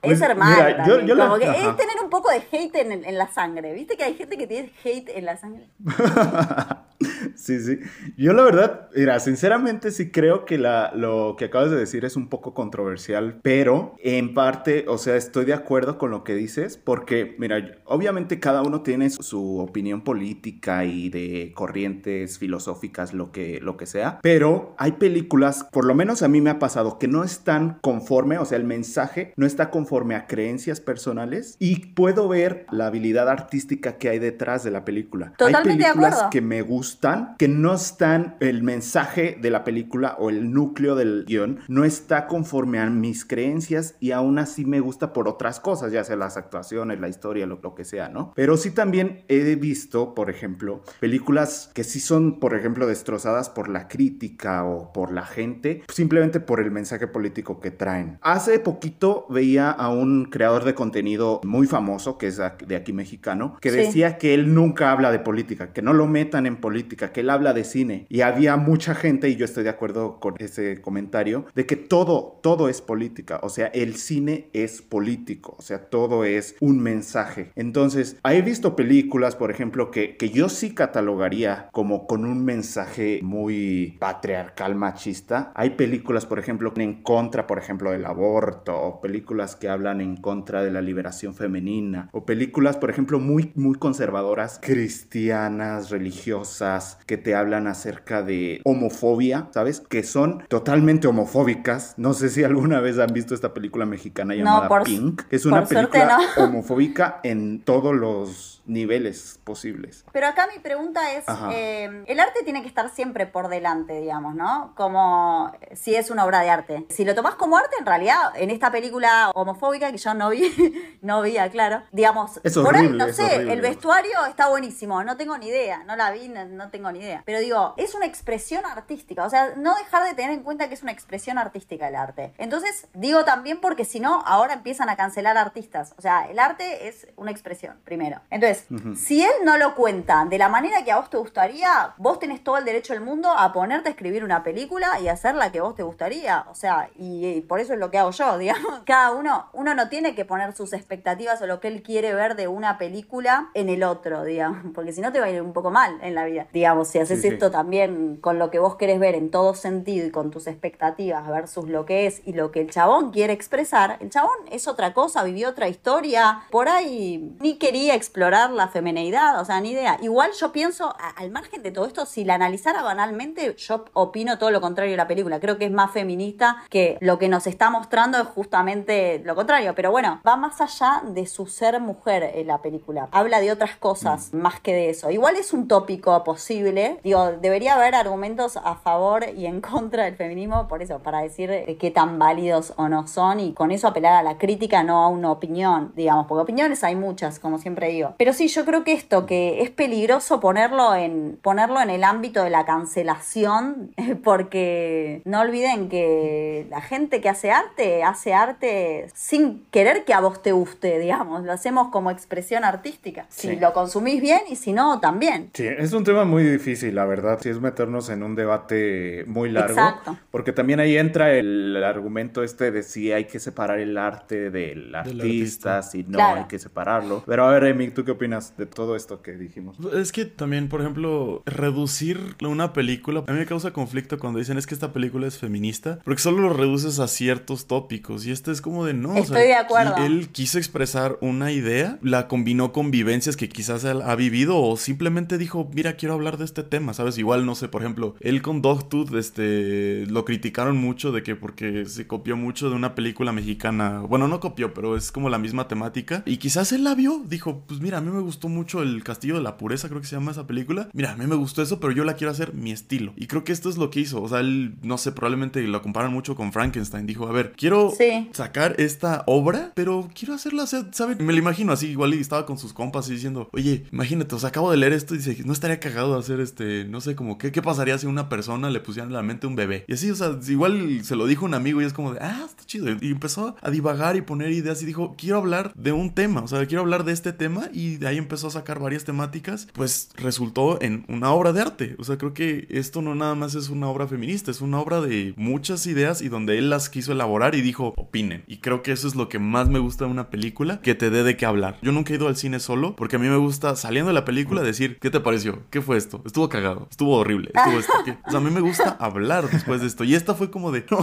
[0.00, 0.56] Pues, es hermano.
[0.56, 3.72] mira, yo- la- como que es tener un poco de hate en, en la sangre.
[3.74, 5.68] ¿Viste que hay gente que tiene hate en la sangre?
[7.40, 7.78] Sí, sí.
[8.18, 12.14] Yo la verdad, mira, sinceramente sí creo que la, lo que acabas de decir es
[12.16, 16.76] un poco controversial, pero en parte, o sea, estoy de acuerdo con lo que dices,
[16.76, 23.58] porque, mira, obviamente cada uno tiene su, opinión política y de corrientes filosóficas, lo que,
[23.60, 27.08] lo que sea, pero hay películas, por lo menos a mí me ha pasado, que
[27.08, 32.28] no están conforme, o sea, el mensaje no está conforme a creencias personales y puedo
[32.28, 35.32] ver la habilidad artística que hay detrás de la película.
[35.38, 36.30] Totalmente hay de películas acuerdo.
[36.30, 41.24] que me gustan, que no están, el mensaje de la película o el núcleo del
[41.26, 45.92] guion no está conforme a mis creencias y aún así me gusta por otras cosas,
[45.92, 48.32] ya sea las actuaciones, la historia, lo, lo que sea, ¿no?
[48.34, 53.68] Pero sí también he visto, por ejemplo, películas que sí son, por ejemplo, destrozadas por
[53.68, 58.18] la crítica o por la gente, simplemente por el mensaje político que traen.
[58.22, 63.56] Hace poquito veía a un creador de contenido muy famoso, que es de aquí mexicano,
[63.60, 63.76] que Sí.
[63.76, 67.30] decía que él nunca habla de política, que no lo metan en política, que él
[67.30, 68.06] habla de cine.
[68.08, 72.38] Y había mucha gente, y yo estoy de acuerdo con ese comentario, de que todo,
[72.42, 73.40] todo es política.
[73.42, 77.52] O sea, el cine es político, o sea, todo es un mensaje.
[77.56, 83.20] Entonces, he visto películas, por ejemplo, que, que yo sí catalogaría como con un mensaje
[83.22, 85.52] muy patriarcal, machista.
[85.54, 90.16] Hay películas, por ejemplo, en contra, por ejemplo, del aborto, o películas que hablan en
[90.16, 97.16] contra de la liberación femenina, o películas, por ejemplo, muy, muy conservadoras, cristianas, religiosas, que
[97.16, 99.80] te hablan acerca de homofobia, ¿sabes?
[99.80, 101.94] Que son totalmente homofóbicas.
[101.96, 106.20] No sé si alguna vez han visto esta película mexicana llamada Pink, es una película
[106.36, 110.04] homofóbica en todos los niveles posibles.
[110.12, 114.34] Pero acá mi pregunta es, eh, el arte tiene que estar siempre por delante, digamos,
[114.34, 114.72] ¿no?
[114.76, 116.86] Como si es una obra de arte.
[116.88, 120.98] Si lo tomás como arte, en realidad, en esta película homofóbica que yo no vi,
[121.02, 125.36] no vi, claro, digamos, es por ahí, no sé, el vestuario está buenísimo, no tengo
[125.38, 127.22] ni idea, no la vi, no, tengo ni idea.
[127.24, 130.74] Pero digo, es una expresión artística, o sea, no dejar de tener en cuenta que
[130.74, 132.32] es una expresión artística el arte.
[132.38, 135.94] Entonces, digo también porque si no, ahora empiezan a cancelar artistas.
[135.98, 138.20] O sea, el arte es una expresión, primero.
[138.30, 138.49] Entonces,
[138.96, 142.42] si él no lo cuenta de la manera que a vos te gustaría, vos tenés
[142.42, 145.60] todo el derecho del mundo a ponerte a escribir una película y hacer la que
[145.60, 146.46] vos te gustaría.
[146.50, 148.82] O sea, y, por eso es lo que hago yo, digamos.
[148.84, 152.36] Cada uno, uno no tiene que poner sus expectativas o lo que él quiere ver
[152.36, 154.60] de una película en el otro, digamos.
[154.74, 156.46] Porque si no te va a ir un poco mal en la vida.
[156.52, 160.10] Digamos, si haces esto también con lo que vos querés ver en todo sentido y
[160.10, 164.10] con tus expectativas versus lo que es y lo que el chabón quiere expresar, el
[164.10, 166.42] chabón es otra cosa, vivió otra historia.
[166.50, 169.98] Por ahí ni quería explorar la femeneidad, o sea, ni idea.
[170.00, 174.50] Igual yo pienso, al margen de todo esto, si la analizara banalmente, yo opino todo
[174.50, 175.40] lo contrario de la película.
[175.40, 179.74] Creo que es más feminista que lo que nos está mostrando es justamente lo contrario.
[179.74, 183.08] Pero bueno, va más allá de su ser mujer en la película.
[183.12, 184.36] Habla de otras cosas mm.
[184.36, 185.10] más que de eso.
[185.10, 186.98] Igual es un tópico posible.
[187.02, 191.50] Digo, debería haber argumentos a favor y en contra del feminismo, por eso, para decir
[191.78, 195.08] qué tan válidos o no son y con eso apelar a la crítica, no a
[195.08, 198.14] una opinión, digamos, porque opiniones hay muchas, como siempre digo.
[198.18, 202.42] Pero sí, yo creo que esto, que es peligroso ponerlo en, ponerlo en el ámbito
[202.42, 203.92] de la cancelación,
[204.24, 210.20] porque no olviden que la gente que hace arte, hace arte sin querer que a
[210.20, 213.26] vos te guste, digamos, lo hacemos como expresión artística.
[213.28, 215.50] Si lo consumís bien y si no, también.
[215.54, 219.50] Sí, es un tema muy difícil, la verdad, si es meternos en un debate muy
[219.50, 220.18] largo, Exacto.
[220.30, 224.94] porque también ahí entra el argumento este de si hay que separar el arte del
[224.94, 227.22] artista, si no hay que separarlo.
[227.26, 228.54] Pero a ver, Emi, ¿tú qué opinas?
[228.56, 229.76] de todo esto que dijimos.
[229.94, 234.58] Es que también, por ejemplo, reducir una película, a mí me causa conflicto cuando dicen
[234.58, 238.52] es que esta película es feminista, porque solo lo reduces a ciertos tópicos y este
[238.52, 239.16] es como de no.
[239.16, 239.96] Estoy de acuerdo.
[239.96, 244.76] Él quiso expresar una idea, la combinó con vivencias que quizás él ha vivido o
[244.76, 247.16] simplemente dijo, mira, quiero hablar de este tema, ¿sabes?
[247.16, 251.86] Igual, no sé, por ejemplo, él con Dogtooth, este, lo criticaron mucho de que porque
[251.86, 255.68] se copió mucho de una película mexicana, bueno, no copió, pero es como la misma
[255.68, 259.02] temática y quizás él la vio, dijo, pues mira, a mí me gustó mucho el
[259.04, 260.88] Castillo de la Pureza, creo que se llama esa película.
[260.92, 263.12] Mira, a mí me gustó eso, pero yo la quiero hacer mi estilo.
[263.16, 264.22] Y creo que esto es lo que hizo.
[264.22, 267.06] O sea, él, no sé, probablemente lo comparan mucho con Frankenstein.
[267.06, 267.92] Dijo, a ver, quiero
[268.32, 271.24] sacar esta obra, pero quiero hacerla, ¿saben?
[271.24, 274.38] Me lo imagino así, igual y estaba con sus compas y diciendo, oye, imagínate, o
[274.38, 277.38] sea, acabo de leer esto y dice, no estaría cagado hacer este, no sé, como,
[277.38, 279.84] ¿qué, qué pasaría si una persona le pusiera en la mente un bebé?
[279.88, 282.44] Y así, o sea, igual se lo dijo un amigo y es como de, ah,
[282.46, 282.88] está chido.
[283.00, 286.48] Y empezó a divagar y poner ideas y dijo, quiero hablar de un tema, o
[286.48, 290.08] sea, quiero hablar de este tema y de ahí empezó a sacar varias temáticas, pues
[290.16, 291.96] resultó en una obra de arte.
[291.98, 295.02] O sea, creo que esto no nada más es una obra feminista, es una obra
[295.02, 298.42] de muchas ideas y donde él las quiso elaborar y dijo, opinen.
[298.46, 301.10] Y creo que eso es lo que más me gusta de una película, que te
[301.10, 301.76] dé de qué hablar.
[301.82, 304.24] Yo nunca he ido al cine solo porque a mí me gusta saliendo de la
[304.24, 305.62] película decir, ¿qué te pareció?
[305.68, 306.22] ¿Qué fue esto?
[306.24, 307.92] Estuvo cagado, estuvo horrible, estuvo esto.
[308.26, 310.04] O sea, a mí me gusta hablar después de esto.
[310.04, 310.98] Y esta fue como de, no,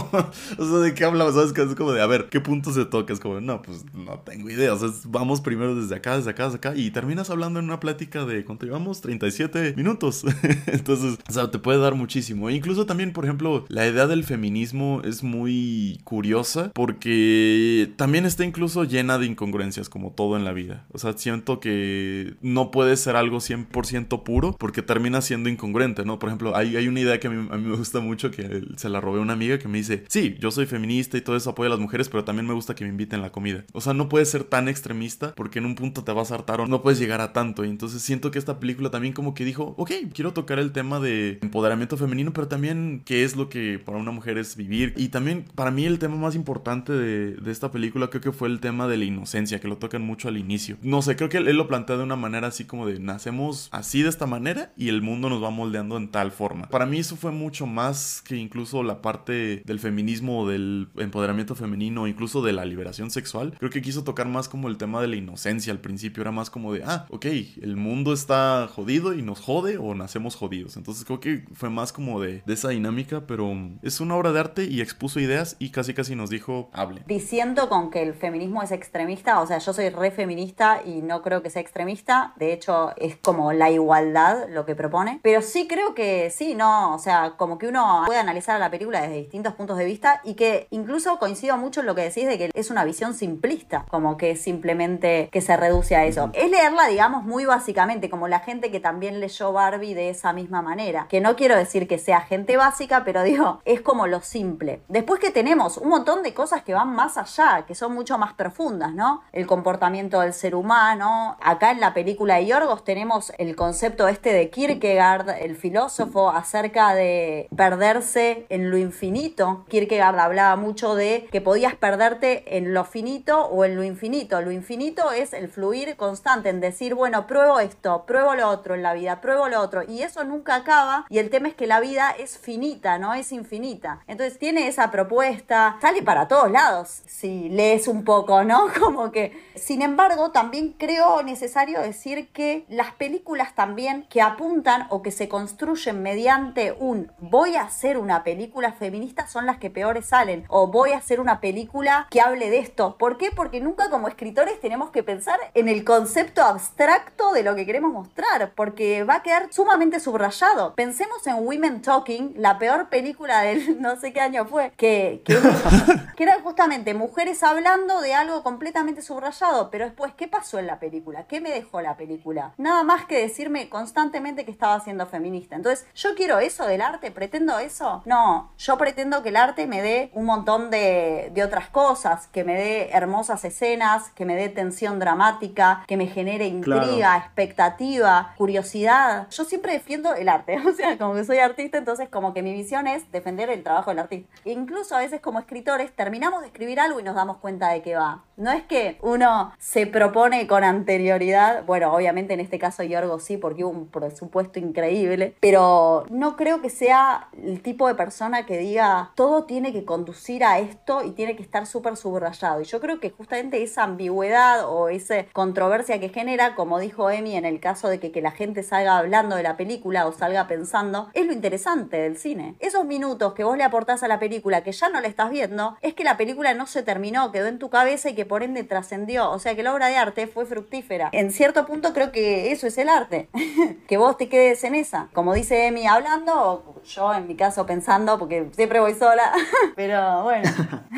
[0.58, 1.34] o sea, ¿de qué hablamos?
[1.34, 1.56] ¿Sabes?
[1.56, 3.12] Es como de, a ver, ¿qué punto se toca?
[3.12, 4.74] Es como, no, pues no tengo idea.
[4.74, 8.24] O sea, vamos primero desde acá, desde acá, desde acá terminas hablando en una plática
[8.24, 9.00] de ¿cuánto llevamos?
[9.00, 10.24] 37 minutos.
[10.66, 12.48] Entonces, o sea, te puede dar muchísimo.
[12.48, 18.44] E incluso también, por ejemplo, la idea del feminismo es muy curiosa porque también está
[18.44, 20.86] incluso llena de incongruencias, como todo en la vida.
[20.92, 26.18] O sea, siento que no puede ser algo 100% puro porque termina siendo incongruente, ¿no?
[26.18, 29.00] Por ejemplo, hay, hay una idea que a mí, me gusta mucho que se la
[29.00, 31.68] robé a una amiga que me dice, sí, yo soy feminista y todo eso apoyo
[31.68, 33.64] a las mujeres, pero también me gusta que me inviten la comida.
[33.72, 36.60] O sea, no puedes ser tan extremista porque en un punto te vas a hartar
[36.60, 37.64] o no puedes llegar a tanto.
[37.64, 41.00] Y entonces siento que esta película también como que dijo, ok, quiero tocar el tema
[41.00, 44.94] de empoderamiento femenino, pero también qué es lo que para una mujer es vivir.
[44.96, 48.48] Y también para mí el tema más importante de, de esta película creo que fue
[48.48, 50.76] el tema de la inocencia, que lo tocan mucho al inicio.
[50.82, 54.02] No sé, creo que él, lo plantea de una manera así como de nacemos así
[54.02, 56.68] de esta manera y el mundo nos va moldeando en tal forma.
[56.68, 61.54] Para mí eso fue mucho más que incluso la parte del feminismo o del empoderamiento
[61.54, 63.54] femenino, incluso de la liberación sexual.
[63.58, 66.20] Creo que quiso tocar más como el tema de la inocencia al principio.
[66.22, 67.26] Era más como de, ah, ok,
[67.62, 70.76] el mundo está jodido y nos jode o nacemos jodidos.
[70.76, 73.52] Entonces creo que fue más como de, de, esa dinámica, pero
[73.82, 77.02] es una obra de arte y expuso ideas y casi casi nos dijo, hable.
[77.06, 81.22] Diciendo con que el feminismo es extremista, o sea, yo soy re feminista y no
[81.22, 85.20] creo que sea extremista, de hecho es como la igualdad lo que propone.
[85.22, 89.02] Pero sí creo que sí, no, o sea, como que uno puede analizar la película
[89.02, 92.38] desde distintos puntos de vista y que incluso coincido mucho en lo que decís de
[92.38, 96.30] que es una visión simplista, como que simplemente que se reduce a eso.
[96.48, 101.06] Leerla, digamos, muy básicamente, como la gente que también leyó Barbie de esa misma manera.
[101.08, 104.82] Que no quiero decir que sea gente básica, pero digo, es como lo simple.
[104.88, 108.34] Después que tenemos un montón de cosas que van más allá, que son mucho más
[108.34, 109.22] profundas, ¿no?
[109.32, 111.36] El comportamiento del ser humano.
[111.40, 116.94] Acá en la película de Yorgos tenemos el concepto este de Kierkegaard, el filósofo, acerca
[116.94, 119.64] de perderse en lo infinito.
[119.68, 124.40] Kierkegaard hablaba mucho de que podías perderte en lo finito o en lo infinito.
[124.40, 128.82] Lo infinito es el fluir constante, en decir, bueno, pruebo esto, pruebo lo otro en
[128.82, 129.82] la vida, pruebo lo otro.
[129.82, 131.06] Y eso nunca acaba.
[131.08, 134.00] Y el tema es que la vida es finita, no es infinita.
[134.06, 138.66] Entonces tiene esa propuesta, sale para todos lados, si lees un poco, ¿no?
[138.78, 145.02] Como que, sin embargo, también creo necesario decir que las películas también que apuntan o
[145.02, 145.58] que se construyen
[146.02, 150.92] mediante un voy a hacer una película feminista son las que peores salen o voy
[150.92, 152.96] a hacer una película que hable de esto.
[152.98, 153.30] ¿Por qué?
[153.30, 157.92] Porque nunca como escritores tenemos que pensar en el concepto abstracto de lo que queremos
[157.92, 160.74] mostrar, porque va a quedar sumamente subrayado.
[160.74, 165.36] Pensemos en Women Talking, la peor película del no sé qué año fue, que, que,
[166.16, 170.78] que eran justamente mujeres hablando de algo completamente subrayado, pero después, ¿qué pasó en la
[170.78, 171.26] película?
[171.26, 172.52] ¿Qué me dejó la película?
[172.56, 175.56] Nada más que decirme constantemente que estaba siendo feminista.
[175.56, 177.10] Entonces, ¿yo quiero eso del arte?
[177.10, 178.02] ¿Pretendo eso?
[178.06, 182.44] No, yo pretendo que el arte me dé un montón de, de otras cosas, que
[182.44, 189.28] me dé hermosas escenas, que me dé tensión dramática, que me genere intriga, expectativa, curiosidad.
[189.30, 192.52] Yo siempre defiendo el arte, o sea, como que soy artista, entonces como que mi
[192.52, 194.28] visión es defender el trabajo del artista.
[194.44, 197.82] E incluso a veces como escritores terminamos de escribir algo y nos damos cuenta de
[197.82, 198.24] que va.
[198.36, 203.36] No es que uno se propone con anterioridad, bueno, obviamente en este caso Yorgo sí,
[203.36, 208.58] porque hubo un presupuesto increíble, pero no creo que sea el tipo de persona que
[208.58, 212.60] diga todo tiene que conducir a esto y tiene que estar súper subrayado.
[212.60, 217.36] Y yo creo que justamente esa ambigüedad o esa controversia que genera, como dijo Emi
[217.36, 220.46] en el caso de que, que la gente salga hablando de la película o salga
[220.46, 222.54] pensando, es lo interesante del cine.
[222.60, 225.76] Esos minutos que vos le aportás a la película que ya no la estás viendo,
[225.82, 228.64] es que la película no se terminó, quedó en tu cabeza y que por ende
[228.64, 229.30] trascendió.
[229.30, 231.10] O sea que la obra de arte fue fructífera.
[231.12, 233.28] En cierto punto creo que eso es el arte.
[233.88, 235.08] que vos te quedes en esa.
[235.12, 239.32] Como dice Emi hablando, yo en mi caso pensando, porque siempre voy sola.
[239.76, 240.48] Pero bueno.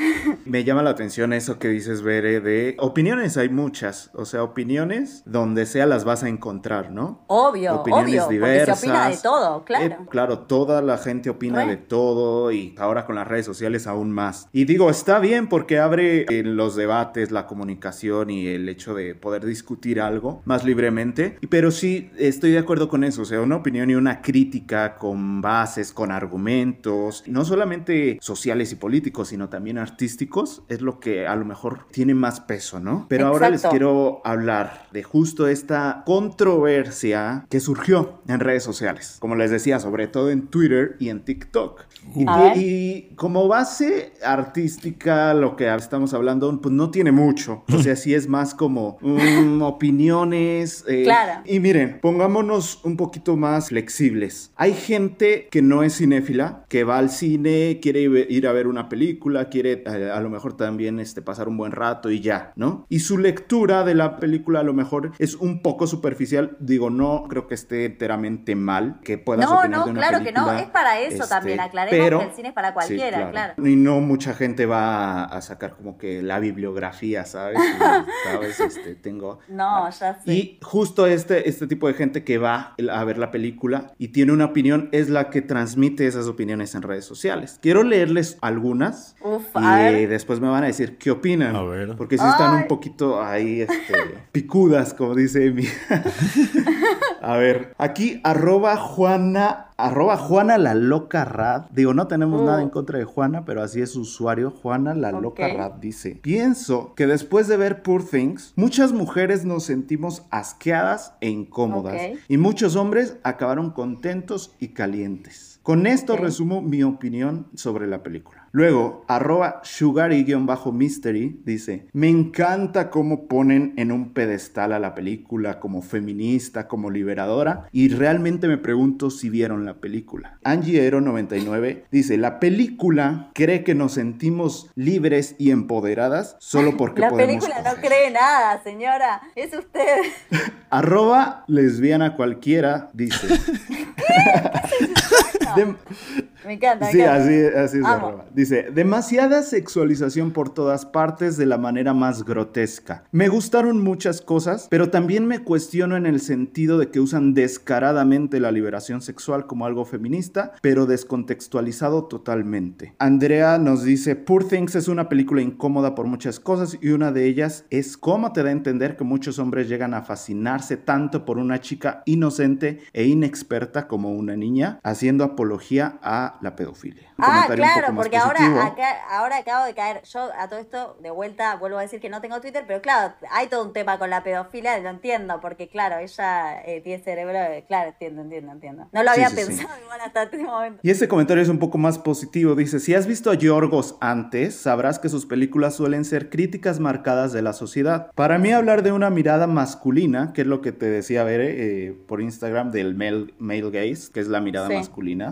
[0.44, 4.10] Me llama la atención eso que dices, Bere, de opiniones hay muchas.
[4.14, 7.24] O sea, opiniones donde sea las vas a encontrar, ¿no?
[7.26, 8.28] Obvio, opiniones obvio.
[8.28, 8.80] diversas.
[8.80, 9.84] Porque se opina de todo, claro.
[9.84, 14.10] Eh, claro, toda la gente opina de todo y ahora con las redes sociales aún
[14.12, 14.48] más.
[14.52, 19.14] Y digo, está bien porque abre eh, los debates, la comunicación y el hecho de
[19.14, 21.38] poder discutir algo más libremente.
[21.48, 23.22] Pero sí, estoy de acuerdo con eso.
[23.22, 25.40] O sea, una opinión y una crítica con
[25.70, 31.37] bases, con argumentos, no solamente sociales y políticos, sino también artísticos, es lo que a
[31.37, 33.06] lo mejor tiene más peso, ¿no?
[33.09, 33.76] Pero ahora les Exacto.
[33.76, 39.16] quiero hablar de justo esta controversia que surgió en redes sociales.
[39.20, 41.83] Como les decía, sobre todo en Twitter y en TikTok.
[42.16, 42.56] Y, que- ver.
[42.56, 47.62] y como base artística, lo que estamos hablando, pues no tiene mucho.
[47.72, 50.85] O sea, sí es más como mm, opiniones.
[50.88, 51.42] eh, Claro.
[51.44, 54.50] Y miren, pongámonos un poquito más flexibles.
[54.56, 58.88] Hay gente que no es cinéfila, que va al cine, quiere ir- a ver una
[58.88, 62.87] película, quiere eh, a lo mejor también este, pasar un buen rato y ya, ¿no?
[62.88, 66.57] Y su lectura de la película a lo mejor es un poco superficial.
[66.61, 70.33] Digo, no creo que esté enteramente mal que puedas No, no, de una claro que
[70.33, 73.66] no, película, es para eso este, también, aclaremos que el cine es para cualquiera, claro.
[73.66, 77.59] Y no mucha gente va a, a sacar como que la bibliografía, ¿sabes?
[77.59, 78.61] Y, ¿Sabes?
[78.61, 79.38] Este, tengo...
[79.49, 80.33] No, ya sé.
[80.33, 84.33] Y justo este, este tipo de gente que va a ver la película y tiene
[84.33, 87.58] una opinión es la que transmite esas opiniones en redes sociales.
[87.60, 91.56] Quiero leerles algunas Uf, y después me van a decir qué opinan.
[91.56, 91.96] A ver.
[91.96, 92.62] Porque sí están Ay.
[92.62, 93.94] un poquito ahí este,
[94.32, 95.66] picudas, como dice Emi.
[97.22, 101.62] a ver, aquí arroba Juana, arroba Juana la loca rad.
[101.70, 102.44] Digo, no tenemos Uh.
[102.46, 104.50] nada en contra de Juana, pero así es su usuario.
[104.50, 109.64] Juana la loca rad dice, pienso que después de ver Poor Things, muchas mujeres nos
[109.64, 112.00] sentimos asqueadas e incómodas.
[112.28, 115.61] Y muchos hombres acabaron contentos y calientes.
[115.62, 118.39] Con esto resumo mi opinión sobre la película.
[118.52, 125.82] Luego, arroba sugary-mystery dice, me encanta cómo ponen en un pedestal a la película como
[125.82, 130.38] feminista, como liberadora, y realmente me pregunto si vieron la película.
[130.42, 137.02] Angie Ero 99 dice, la película cree que nos sentimos libres y empoderadas solo porque
[137.02, 137.88] la podemos película no coger".
[137.88, 139.22] cree nada, señora.
[139.36, 140.02] Es usted.
[140.70, 143.28] Arroba lesbiana cualquiera dice.
[145.56, 145.74] De-
[146.46, 146.86] Me encanta.
[146.86, 147.22] me Sí, encanta.
[147.22, 148.34] así, así es.
[148.34, 153.04] Dice, demasiada sexualización por todas partes de la manera más grotesca.
[153.12, 158.40] Me gustaron muchas cosas, pero también me cuestiono en el sentido de que usan descaradamente
[158.40, 162.94] la liberación sexual como algo feminista, pero descontextualizado totalmente.
[162.98, 167.27] Andrea nos dice, Poor Things es una película incómoda por muchas cosas y una de
[167.27, 171.38] ellas es cómo te da a entender que muchos hombres llegan a fascinarse tanto por
[171.38, 177.08] una chica inocente e inexperta como una niña, haciendo apología a la pedofilia.
[177.16, 180.02] Un Ah, claro, porque ahora, acá, ahora acabo de caer.
[180.02, 183.14] Yo a todo esto, de vuelta, vuelvo a decir que no tengo Twitter, pero claro,
[183.30, 187.38] hay todo un tema con la pedofilia, lo entiendo, porque claro, ella eh, tiene cerebro,
[187.38, 188.88] eh, claro, entiendo, entiendo, entiendo.
[188.92, 189.46] No lo había sí, sí.
[189.46, 190.80] pensado igual hasta este momento.
[190.82, 192.54] Y este comentario es un poco más positivo.
[192.54, 197.32] Dice, si has visto a Yorgos antes, sabrás que sus películas suelen ser críticas marcadas
[197.32, 198.10] de la sociedad.
[198.14, 201.92] Para mí hablar de una mirada masculina, que es lo que te decía Bere eh,
[202.06, 204.76] por Instagram del male, male gaze, que es la mirada Sí.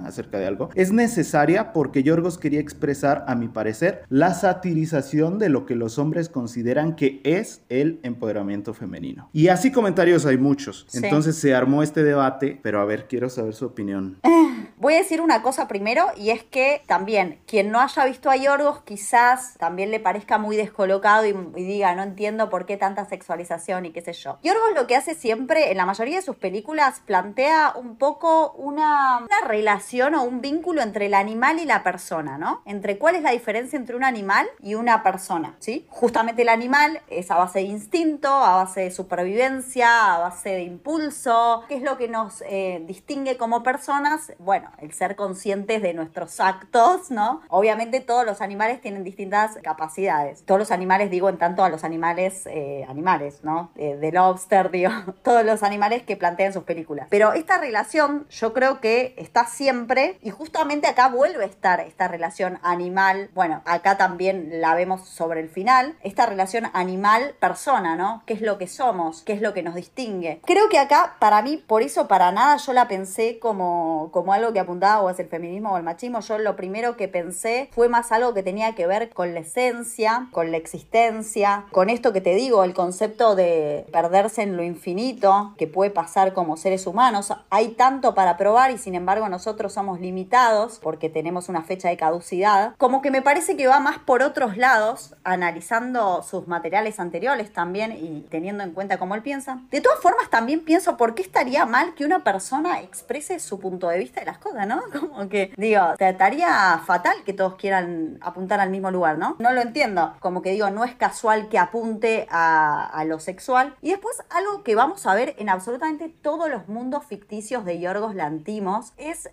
[0.05, 5.49] Acerca de algo, es necesaria porque Yorgos quería expresar, a mi parecer, la satirización de
[5.49, 9.28] lo que los hombres consideran que es el empoderamiento femenino.
[9.32, 10.86] Y así comentarios hay muchos.
[10.88, 10.99] Sí.
[11.03, 14.18] Entonces se armó este debate, pero a ver, quiero saber su opinión.
[14.76, 18.36] Voy a decir una cosa primero, y es que también, quien no haya visto a
[18.36, 23.05] Yorgos, quizás también le parezca muy descolocado y, y diga, no entiendo por qué tanta
[23.05, 24.38] sexualización y qué sé yo.
[24.42, 29.18] Yorgos lo que hace siempre, en la mayoría de sus películas, plantea un poco una,
[29.18, 32.61] una relación o un vínculo entre el animal y la persona, ¿no?
[32.66, 35.86] Entre cuál es la diferencia entre un animal y una persona, ¿sí?
[35.89, 40.62] Justamente el animal es a base de instinto, a base de supervivencia, a base de
[40.62, 41.64] impulso.
[41.68, 44.32] ¿Qué es lo que nos eh, distingue como personas?
[44.39, 47.41] Bueno, el ser conscientes de nuestros actos, ¿no?
[47.49, 50.45] Obviamente todos los animales tienen distintas capacidades.
[50.45, 53.70] Todos los animales, digo, en tanto a los animales, eh, animales, ¿no?
[53.76, 54.91] Eh, de lobster, digo,
[55.22, 57.07] todos los animales que plantean sus películas.
[57.09, 59.78] Pero esta relación yo creo que está siempre
[60.22, 65.41] y justamente acá vuelve a estar esta relación animal, bueno, acá también la vemos sobre
[65.41, 68.22] el final, esta relación animal-persona, ¿no?
[68.26, 69.22] ¿Qué es lo que somos?
[69.22, 70.41] ¿Qué es lo que nos distingue?
[70.45, 74.53] Creo que acá, para mí, por eso para nada yo la pensé como, como algo
[74.53, 76.20] que apuntaba o es el feminismo o el machismo.
[76.20, 80.29] Yo lo primero que pensé fue más algo que tenía que ver con la esencia,
[80.33, 85.55] con la existencia, con esto que te digo, el concepto de perderse en lo infinito
[85.57, 87.33] que puede pasar como seres humanos.
[87.51, 91.97] Hay tanto para probar y sin embargo nosotros somos limitados porque tenemos una fecha de
[91.97, 92.75] caducidad.
[92.79, 97.93] Como que me parece que va más por otros lados, analizando sus materiales anteriores también
[97.93, 99.61] y teniendo en cuenta cómo él piensa.
[99.71, 103.89] De todas formas, también pienso por qué estaría mal que una persona exprese su punto
[103.89, 104.81] de vista de las cosas, ¿no?
[105.01, 109.37] Como que, digo, estaría fatal que todos quieran apuntar al mismo lugar, ¿no?
[109.39, 110.14] No lo entiendo.
[110.21, 113.77] Como que digo, no es casual que apunte a, lo sexual.
[113.81, 118.14] Y después, algo que vamos a ver en absolutamente todos los mundos ficticios de Yorgos
[118.14, 119.31] Lantimos es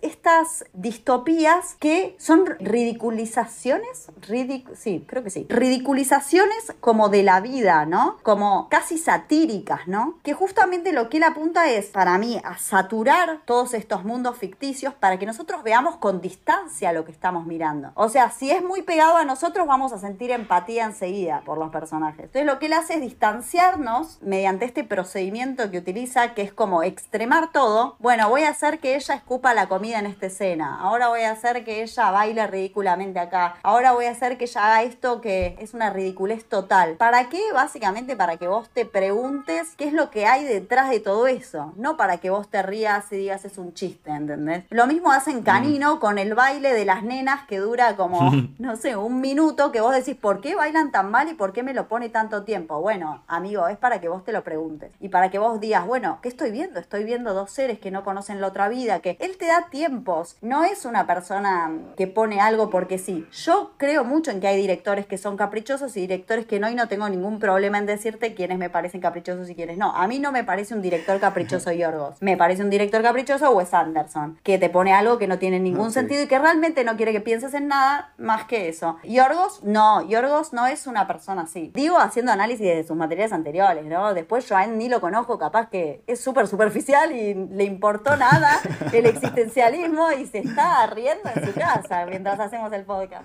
[0.72, 4.08] distopías que son ridiculizaciones.
[4.20, 5.46] Ridic sí, creo que sí.
[5.48, 8.18] Ridiculizaciones como de la vida, ¿no?
[8.22, 10.18] Como casi satíricas, ¿no?
[10.22, 14.94] Que justamente lo que él apunta es, para mí, a saturar todos estos mundos ficticios
[14.94, 17.92] para que nosotros veamos con distancia lo que estamos mirando.
[17.94, 21.70] O sea, si es muy pegado a nosotros, vamos a sentir empatía enseguida por los
[21.70, 22.24] personajes.
[22.24, 26.82] Entonces, lo que él hace es distanciarnos mediante este procedimiento que utiliza, que es como
[26.82, 27.96] extremar todo.
[27.98, 30.78] Bueno, voy a hacer que ella escupa la comida en esta escena.
[30.80, 33.56] Ahora voy a hacer que ella baile ridículamente acá.
[33.62, 36.94] Ahora voy a hacer que ella haga esto que es una ridiculez total.
[36.96, 37.40] ¿Para qué?
[37.52, 41.74] Básicamente para que vos te preguntes qué es lo que hay detrás de todo eso.
[41.76, 44.64] No para que vos te rías y digas es un chiste, ¿entendés?
[44.70, 48.96] Lo mismo hacen Canino con el baile de las nenas que dura como, no sé,
[48.96, 51.88] un minuto que vos decís, ¿por qué bailan tan mal y por qué me lo
[51.88, 52.80] pone tanto tiempo?
[52.80, 54.92] Bueno, amigo, es para que vos te lo preguntes.
[54.98, 56.80] Y para que vos digas, bueno, ¿qué estoy viendo?
[56.80, 59.66] Estoy viendo dos seres que no conocen la otra vida, que él te da
[60.06, 60.36] tiempos.
[60.40, 63.26] No es una persona que pone algo porque sí.
[63.32, 66.74] Yo creo mucho en que hay directores que son caprichosos y directores que no, y
[66.74, 69.92] no tengo ningún problema en decirte quiénes me parecen caprichosos y quiénes no.
[69.94, 72.16] A mí no me parece un director caprichoso Yorgos.
[72.20, 75.92] Me parece un director caprichoso Wes Anderson, que te pone algo que no tiene ningún
[75.92, 78.96] sentido y que realmente no quiere que pienses en nada más que eso.
[79.02, 81.72] Yorgos, no, Yorgos no es una persona así.
[81.74, 84.14] Digo haciendo análisis de sus materiales anteriores, ¿no?
[84.14, 88.16] Después yo a él ni lo conozco, capaz que es súper superficial y le importó
[88.16, 88.60] nada
[88.92, 89.85] el existencialismo
[90.18, 93.24] y se está riendo en su casa mientras hacemos el podcast.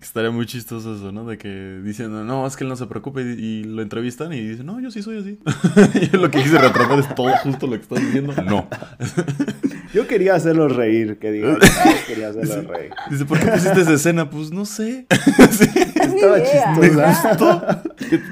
[0.00, 1.24] Estaría muy chistoso eso, ¿no?
[1.24, 4.40] De que dicen, no, es que él no se preocupe y, y lo entrevistan y
[4.40, 5.40] dicen, no, yo sí soy así.
[6.00, 8.32] y lo que quise retratar es todo justo lo que estás diciendo.
[8.42, 8.68] No.
[9.94, 11.56] Yo quería hacerlo reír, que diga.
[12.08, 12.92] quería hacerlo reír.
[13.10, 14.28] Dice, ¿por qué pusiste esa escena?
[14.28, 15.06] Pues no sé.
[15.38, 17.82] Estaba chistosa.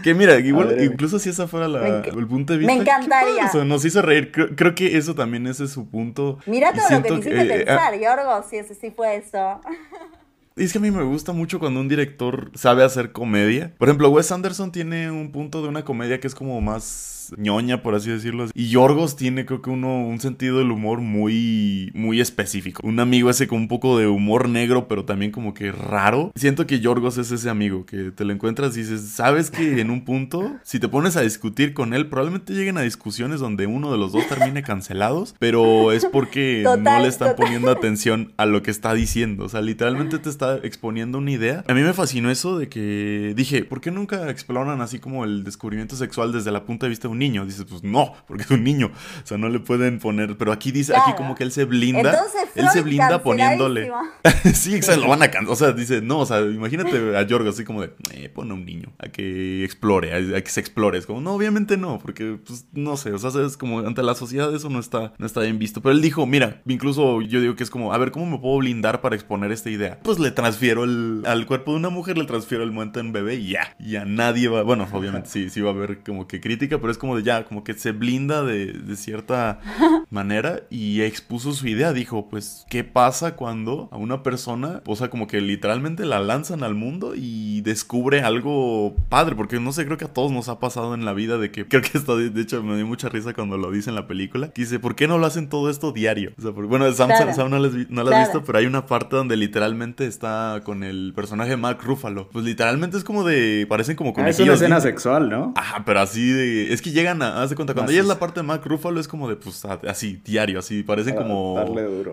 [0.03, 2.75] que, mira, incluso si esa fuera la, el punto de vista.
[2.75, 3.47] Me encantaría.
[3.47, 4.33] Eso nos hizo reír.
[4.33, 6.39] Creo, que eso también ese es su punto.
[6.47, 9.61] Mira todo lo que me hiciste eh, pensar, Yorgo, si ese sí fue eso.
[10.57, 13.75] Es que a mí me gusta mucho cuando un director sabe hacer comedia.
[13.79, 17.83] Por ejemplo, Wes Anderson tiene un punto de una comedia que es como más ñoña,
[17.83, 18.47] por así decirlo.
[18.55, 22.87] Y Yorgos tiene, creo que uno, un sentido del humor muy, muy específico.
[22.87, 26.33] Un amigo ese con un poco de humor negro, pero también como que raro.
[26.35, 29.91] Siento que Yorgos es ese amigo que te lo encuentras y dices, sabes que en
[29.91, 33.91] un punto, si te pones a discutir con él, probablemente lleguen a discusiones donde uno
[33.91, 38.63] de los dos termine cancelados, pero es porque no le están poniendo atención a lo
[38.63, 39.45] que está diciendo.
[39.45, 41.65] O sea, literalmente te está exponiendo una idea.
[41.69, 45.45] A mí me fascinó eso de que dije, ¿por qué nunca exploran así como el
[45.45, 47.45] descubrimiento sexual desde la punta de vista de un niño.
[47.47, 48.91] Dices, pues no, porque es un niño.
[49.23, 50.37] O sea, no le pueden poner.
[50.37, 52.25] Pero aquí dice, aquí como que él se blinda.
[52.55, 53.91] él se blinda poniéndole.
[54.55, 55.53] sí, exacto, lo van a cantar.
[55.53, 58.55] O sea, dice, no, o sea, imagínate a Yorgo así como de, eh, pone a
[58.55, 60.99] un niño a que explore, a, que se explore.
[60.99, 64.15] Es como, no, obviamente no, porque, pues, no sé, o sea, es como ante la
[64.15, 65.81] sociedad eso no está, no está bien visto.
[65.81, 68.59] Pero él dijo, mira, incluso yo digo que es como, a ver, ¿cómo me puedo
[68.59, 69.99] blindar para exponer esta idea?
[70.03, 73.37] Pues le transfiero el, al cuerpo de una mujer, le transfiero el momento en bebé
[73.37, 73.77] y ya.
[73.79, 76.91] Y a nadie va, bueno, obviamente sí, sí va a haber como que crítica, pero
[76.91, 79.61] es como de ya, como que se blinda de, cierta
[80.11, 81.93] manera y expuso su idea.
[81.93, 86.63] Dijo, pues, ¿qué pasa cuando a una persona, o sea, como que literalmente la lanzan
[86.63, 89.35] al mundo y descubre algo padre?
[89.35, 91.67] Porque no sé, creo que a todos nos ha pasado en la vida de que,
[91.67, 94.51] creo que esto, de hecho, me dio mucha risa cuando lo dice en la película,
[94.53, 96.33] que dice, ¿por qué no lo hacen todo esto diario?
[96.39, 97.11] O sea, bueno, Sam,
[97.49, 100.22] no, lo has visto, pero hay una parte donde literalmente está
[100.65, 102.29] con el personaje Mark Ruffalo.
[102.31, 105.53] Pues literalmente es como de, parecen como ah, es una escena sexual, ¿no?
[105.57, 108.47] Ajá, pero así de, es que llegan a, cuenta, cuando ella es la parte de
[108.47, 111.65] Mark Ruffalo es como de, pues, así, diario, así, parecen como,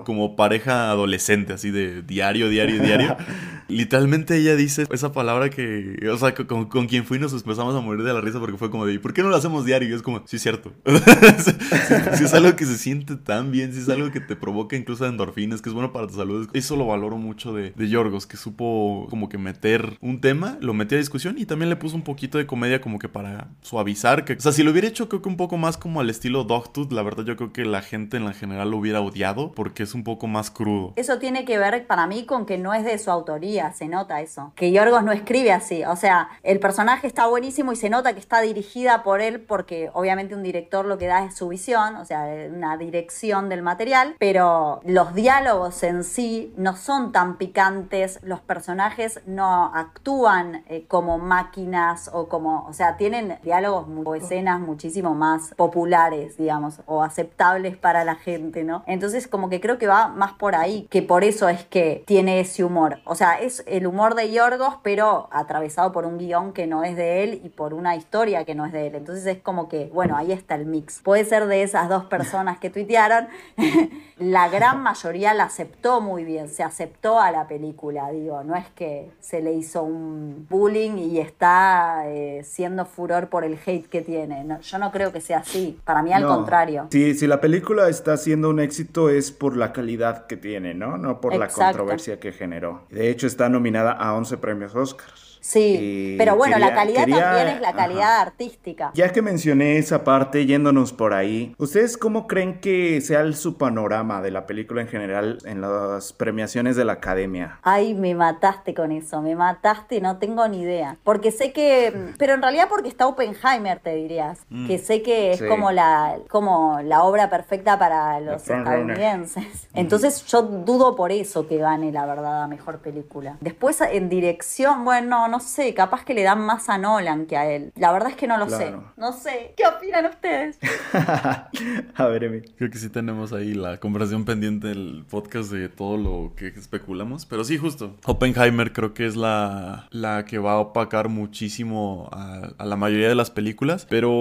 [0.05, 3.15] como pareja adolescente, así de diario, diario, diario.
[3.67, 7.81] Literalmente ella dice esa palabra que, o sea, con, con, quien fui nos empezamos a
[7.81, 9.87] morir de la risa porque fue como de, ¿por qué no lo hacemos diario?
[9.89, 10.71] Y es como, sí, es cierto.
[12.15, 15.05] si, es algo que se siente tan bien, si es algo que te provoca incluso
[15.05, 16.49] endorfinas, que es bueno para tu salud.
[16.53, 20.73] Eso lo valoro mucho de, de Yorgos, que supo como que meter un tema, lo
[20.73, 24.23] metió a discusión y también le puso un poquito de comedia como que para suavizar.
[24.23, 26.45] Que, o sea, si lo hubiera hecho creo que un poco más como al estilo
[26.45, 29.83] Dogtooth, la verdad yo creo que la gente en la general lo hubiera odiado porque
[29.83, 30.93] es un poco más crudo.
[30.95, 34.21] Eso tiene que ver para mí con que no es de su autoría, se nota
[34.21, 34.53] eso.
[34.55, 38.19] Que Yorgos no escribe así, o sea, el personaje está buenísimo y se nota que
[38.19, 42.05] está dirigida por él porque obviamente un director lo que da es su visión, o
[42.05, 47.88] sea, una dirección del material, pero los diálogos en sí no son tan picantes,
[48.21, 54.59] los personajes no actúan eh, como máquinas o como, o sea, tienen diálogos o escenas
[54.59, 58.83] muchísimo más populares, digamos, o aceptables para la gente, ¿no?
[58.87, 62.39] Entonces como que creo que va más por ahí, que por eso es que tiene
[62.39, 62.99] ese humor.
[63.05, 66.95] O sea, es el humor de Yorgos, pero atravesado por un guion que no es
[66.95, 68.95] de él y por una historia que no es de él.
[68.95, 71.01] Entonces es como que, bueno, ahí está el mix.
[71.01, 73.27] Puede ser de esas dos personas que tuitearon,
[74.17, 77.78] la gran mayoría la aceptó muy bien, se aceptó a la película,
[78.11, 83.43] digo, no es que se le hizo un bullying y está eh, siendo furor por
[83.43, 84.45] el hate que tiene.
[84.61, 85.79] yo no creo que sea así.
[85.85, 86.87] Para mí, al contrario.
[86.91, 90.97] Si, si la película está siendo un éxito es por la calidad que tiene, ¿no?
[90.97, 92.83] No por la controversia que generó.
[92.89, 95.28] De hecho, está nominada a 11 premios Oscars.
[95.41, 98.91] Sí, pero bueno, la calidad también es la calidad artística.
[98.93, 104.21] Ya que mencioné esa parte, yéndonos por ahí, ¿ustedes cómo creen que sea su panorama
[104.21, 107.59] de la película en general en las premiaciones de la academia?
[107.63, 110.97] Ay, me mataste con eso, me mataste, no tengo ni idea.
[111.03, 114.67] Porque sé que, pero en realidad porque está Oppenheimer, te dirías, mm.
[114.67, 119.67] que sé que es como, la, como la obra perfecta para los estadounidenses.
[119.73, 123.37] Entonces yo dudo por eso que gane la verdad a mejor película.
[123.41, 127.49] Después en dirección, bueno, no sé, capaz que le dan más a Nolan que a
[127.49, 127.71] él.
[127.75, 128.73] La verdad es que no lo sé.
[128.97, 129.53] No sé.
[129.55, 130.59] ¿Qué opinan ustedes?
[131.95, 132.41] a ver, Emi.
[132.41, 137.25] Creo que sí tenemos ahí la conversación pendiente del podcast de todo lo que especulamos.
[137.25, 137.95] Pero sí, justo.
[138.05, 143.07] Oppenheimer creo que es la, la que va a opacar muchísimo a, a la mayoría
[143.07, 143.85] de las películas.
[143.89, 144.11] Pero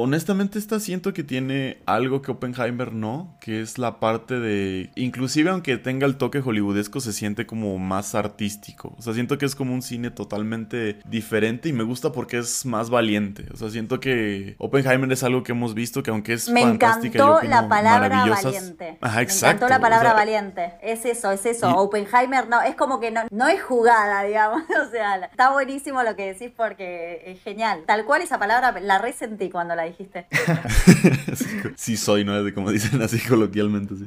[0.00, 4.90] honestamente esta siento que tiene algo que Oppenheimer no, que es la parte de...
[4.96, 8.94] Inclusive aunque tenga el toque hollywoodesco, se siente como más artístico.
[8.98, 12.38] O sea, siento que es como un cine totalmente totalmente diferente y me gusta porque
[12.38, 13.46] es más valiente.
[13.52, 17.18] O sea, siento que Oppenheimer es algo que hemos visto que aunque es me fantástica,
[17.18, 18.98] encantó yo la palabra valiente.
[19.00, 19.46] Ajá, Me exacto.
[19.66, 20.72] encantó la palabra O sea, valiente.
[20.82, 21.70] Es eso, es eso.
[21.70, 24.62] y- Oppenheimer no, es como que no, no es jugada, digamos.
[24.84, 27.82] O sea, está buenísimo lo que decís porque es genial.
[27.86, 30.26] Tal cual esa palabra la resentí cuando la dijiste.
[31.76, 32.42] sí soy, ¿no?
[32.42, 33.94] De como dicen así coloquialmente.
[33.96, 34.06] Sí,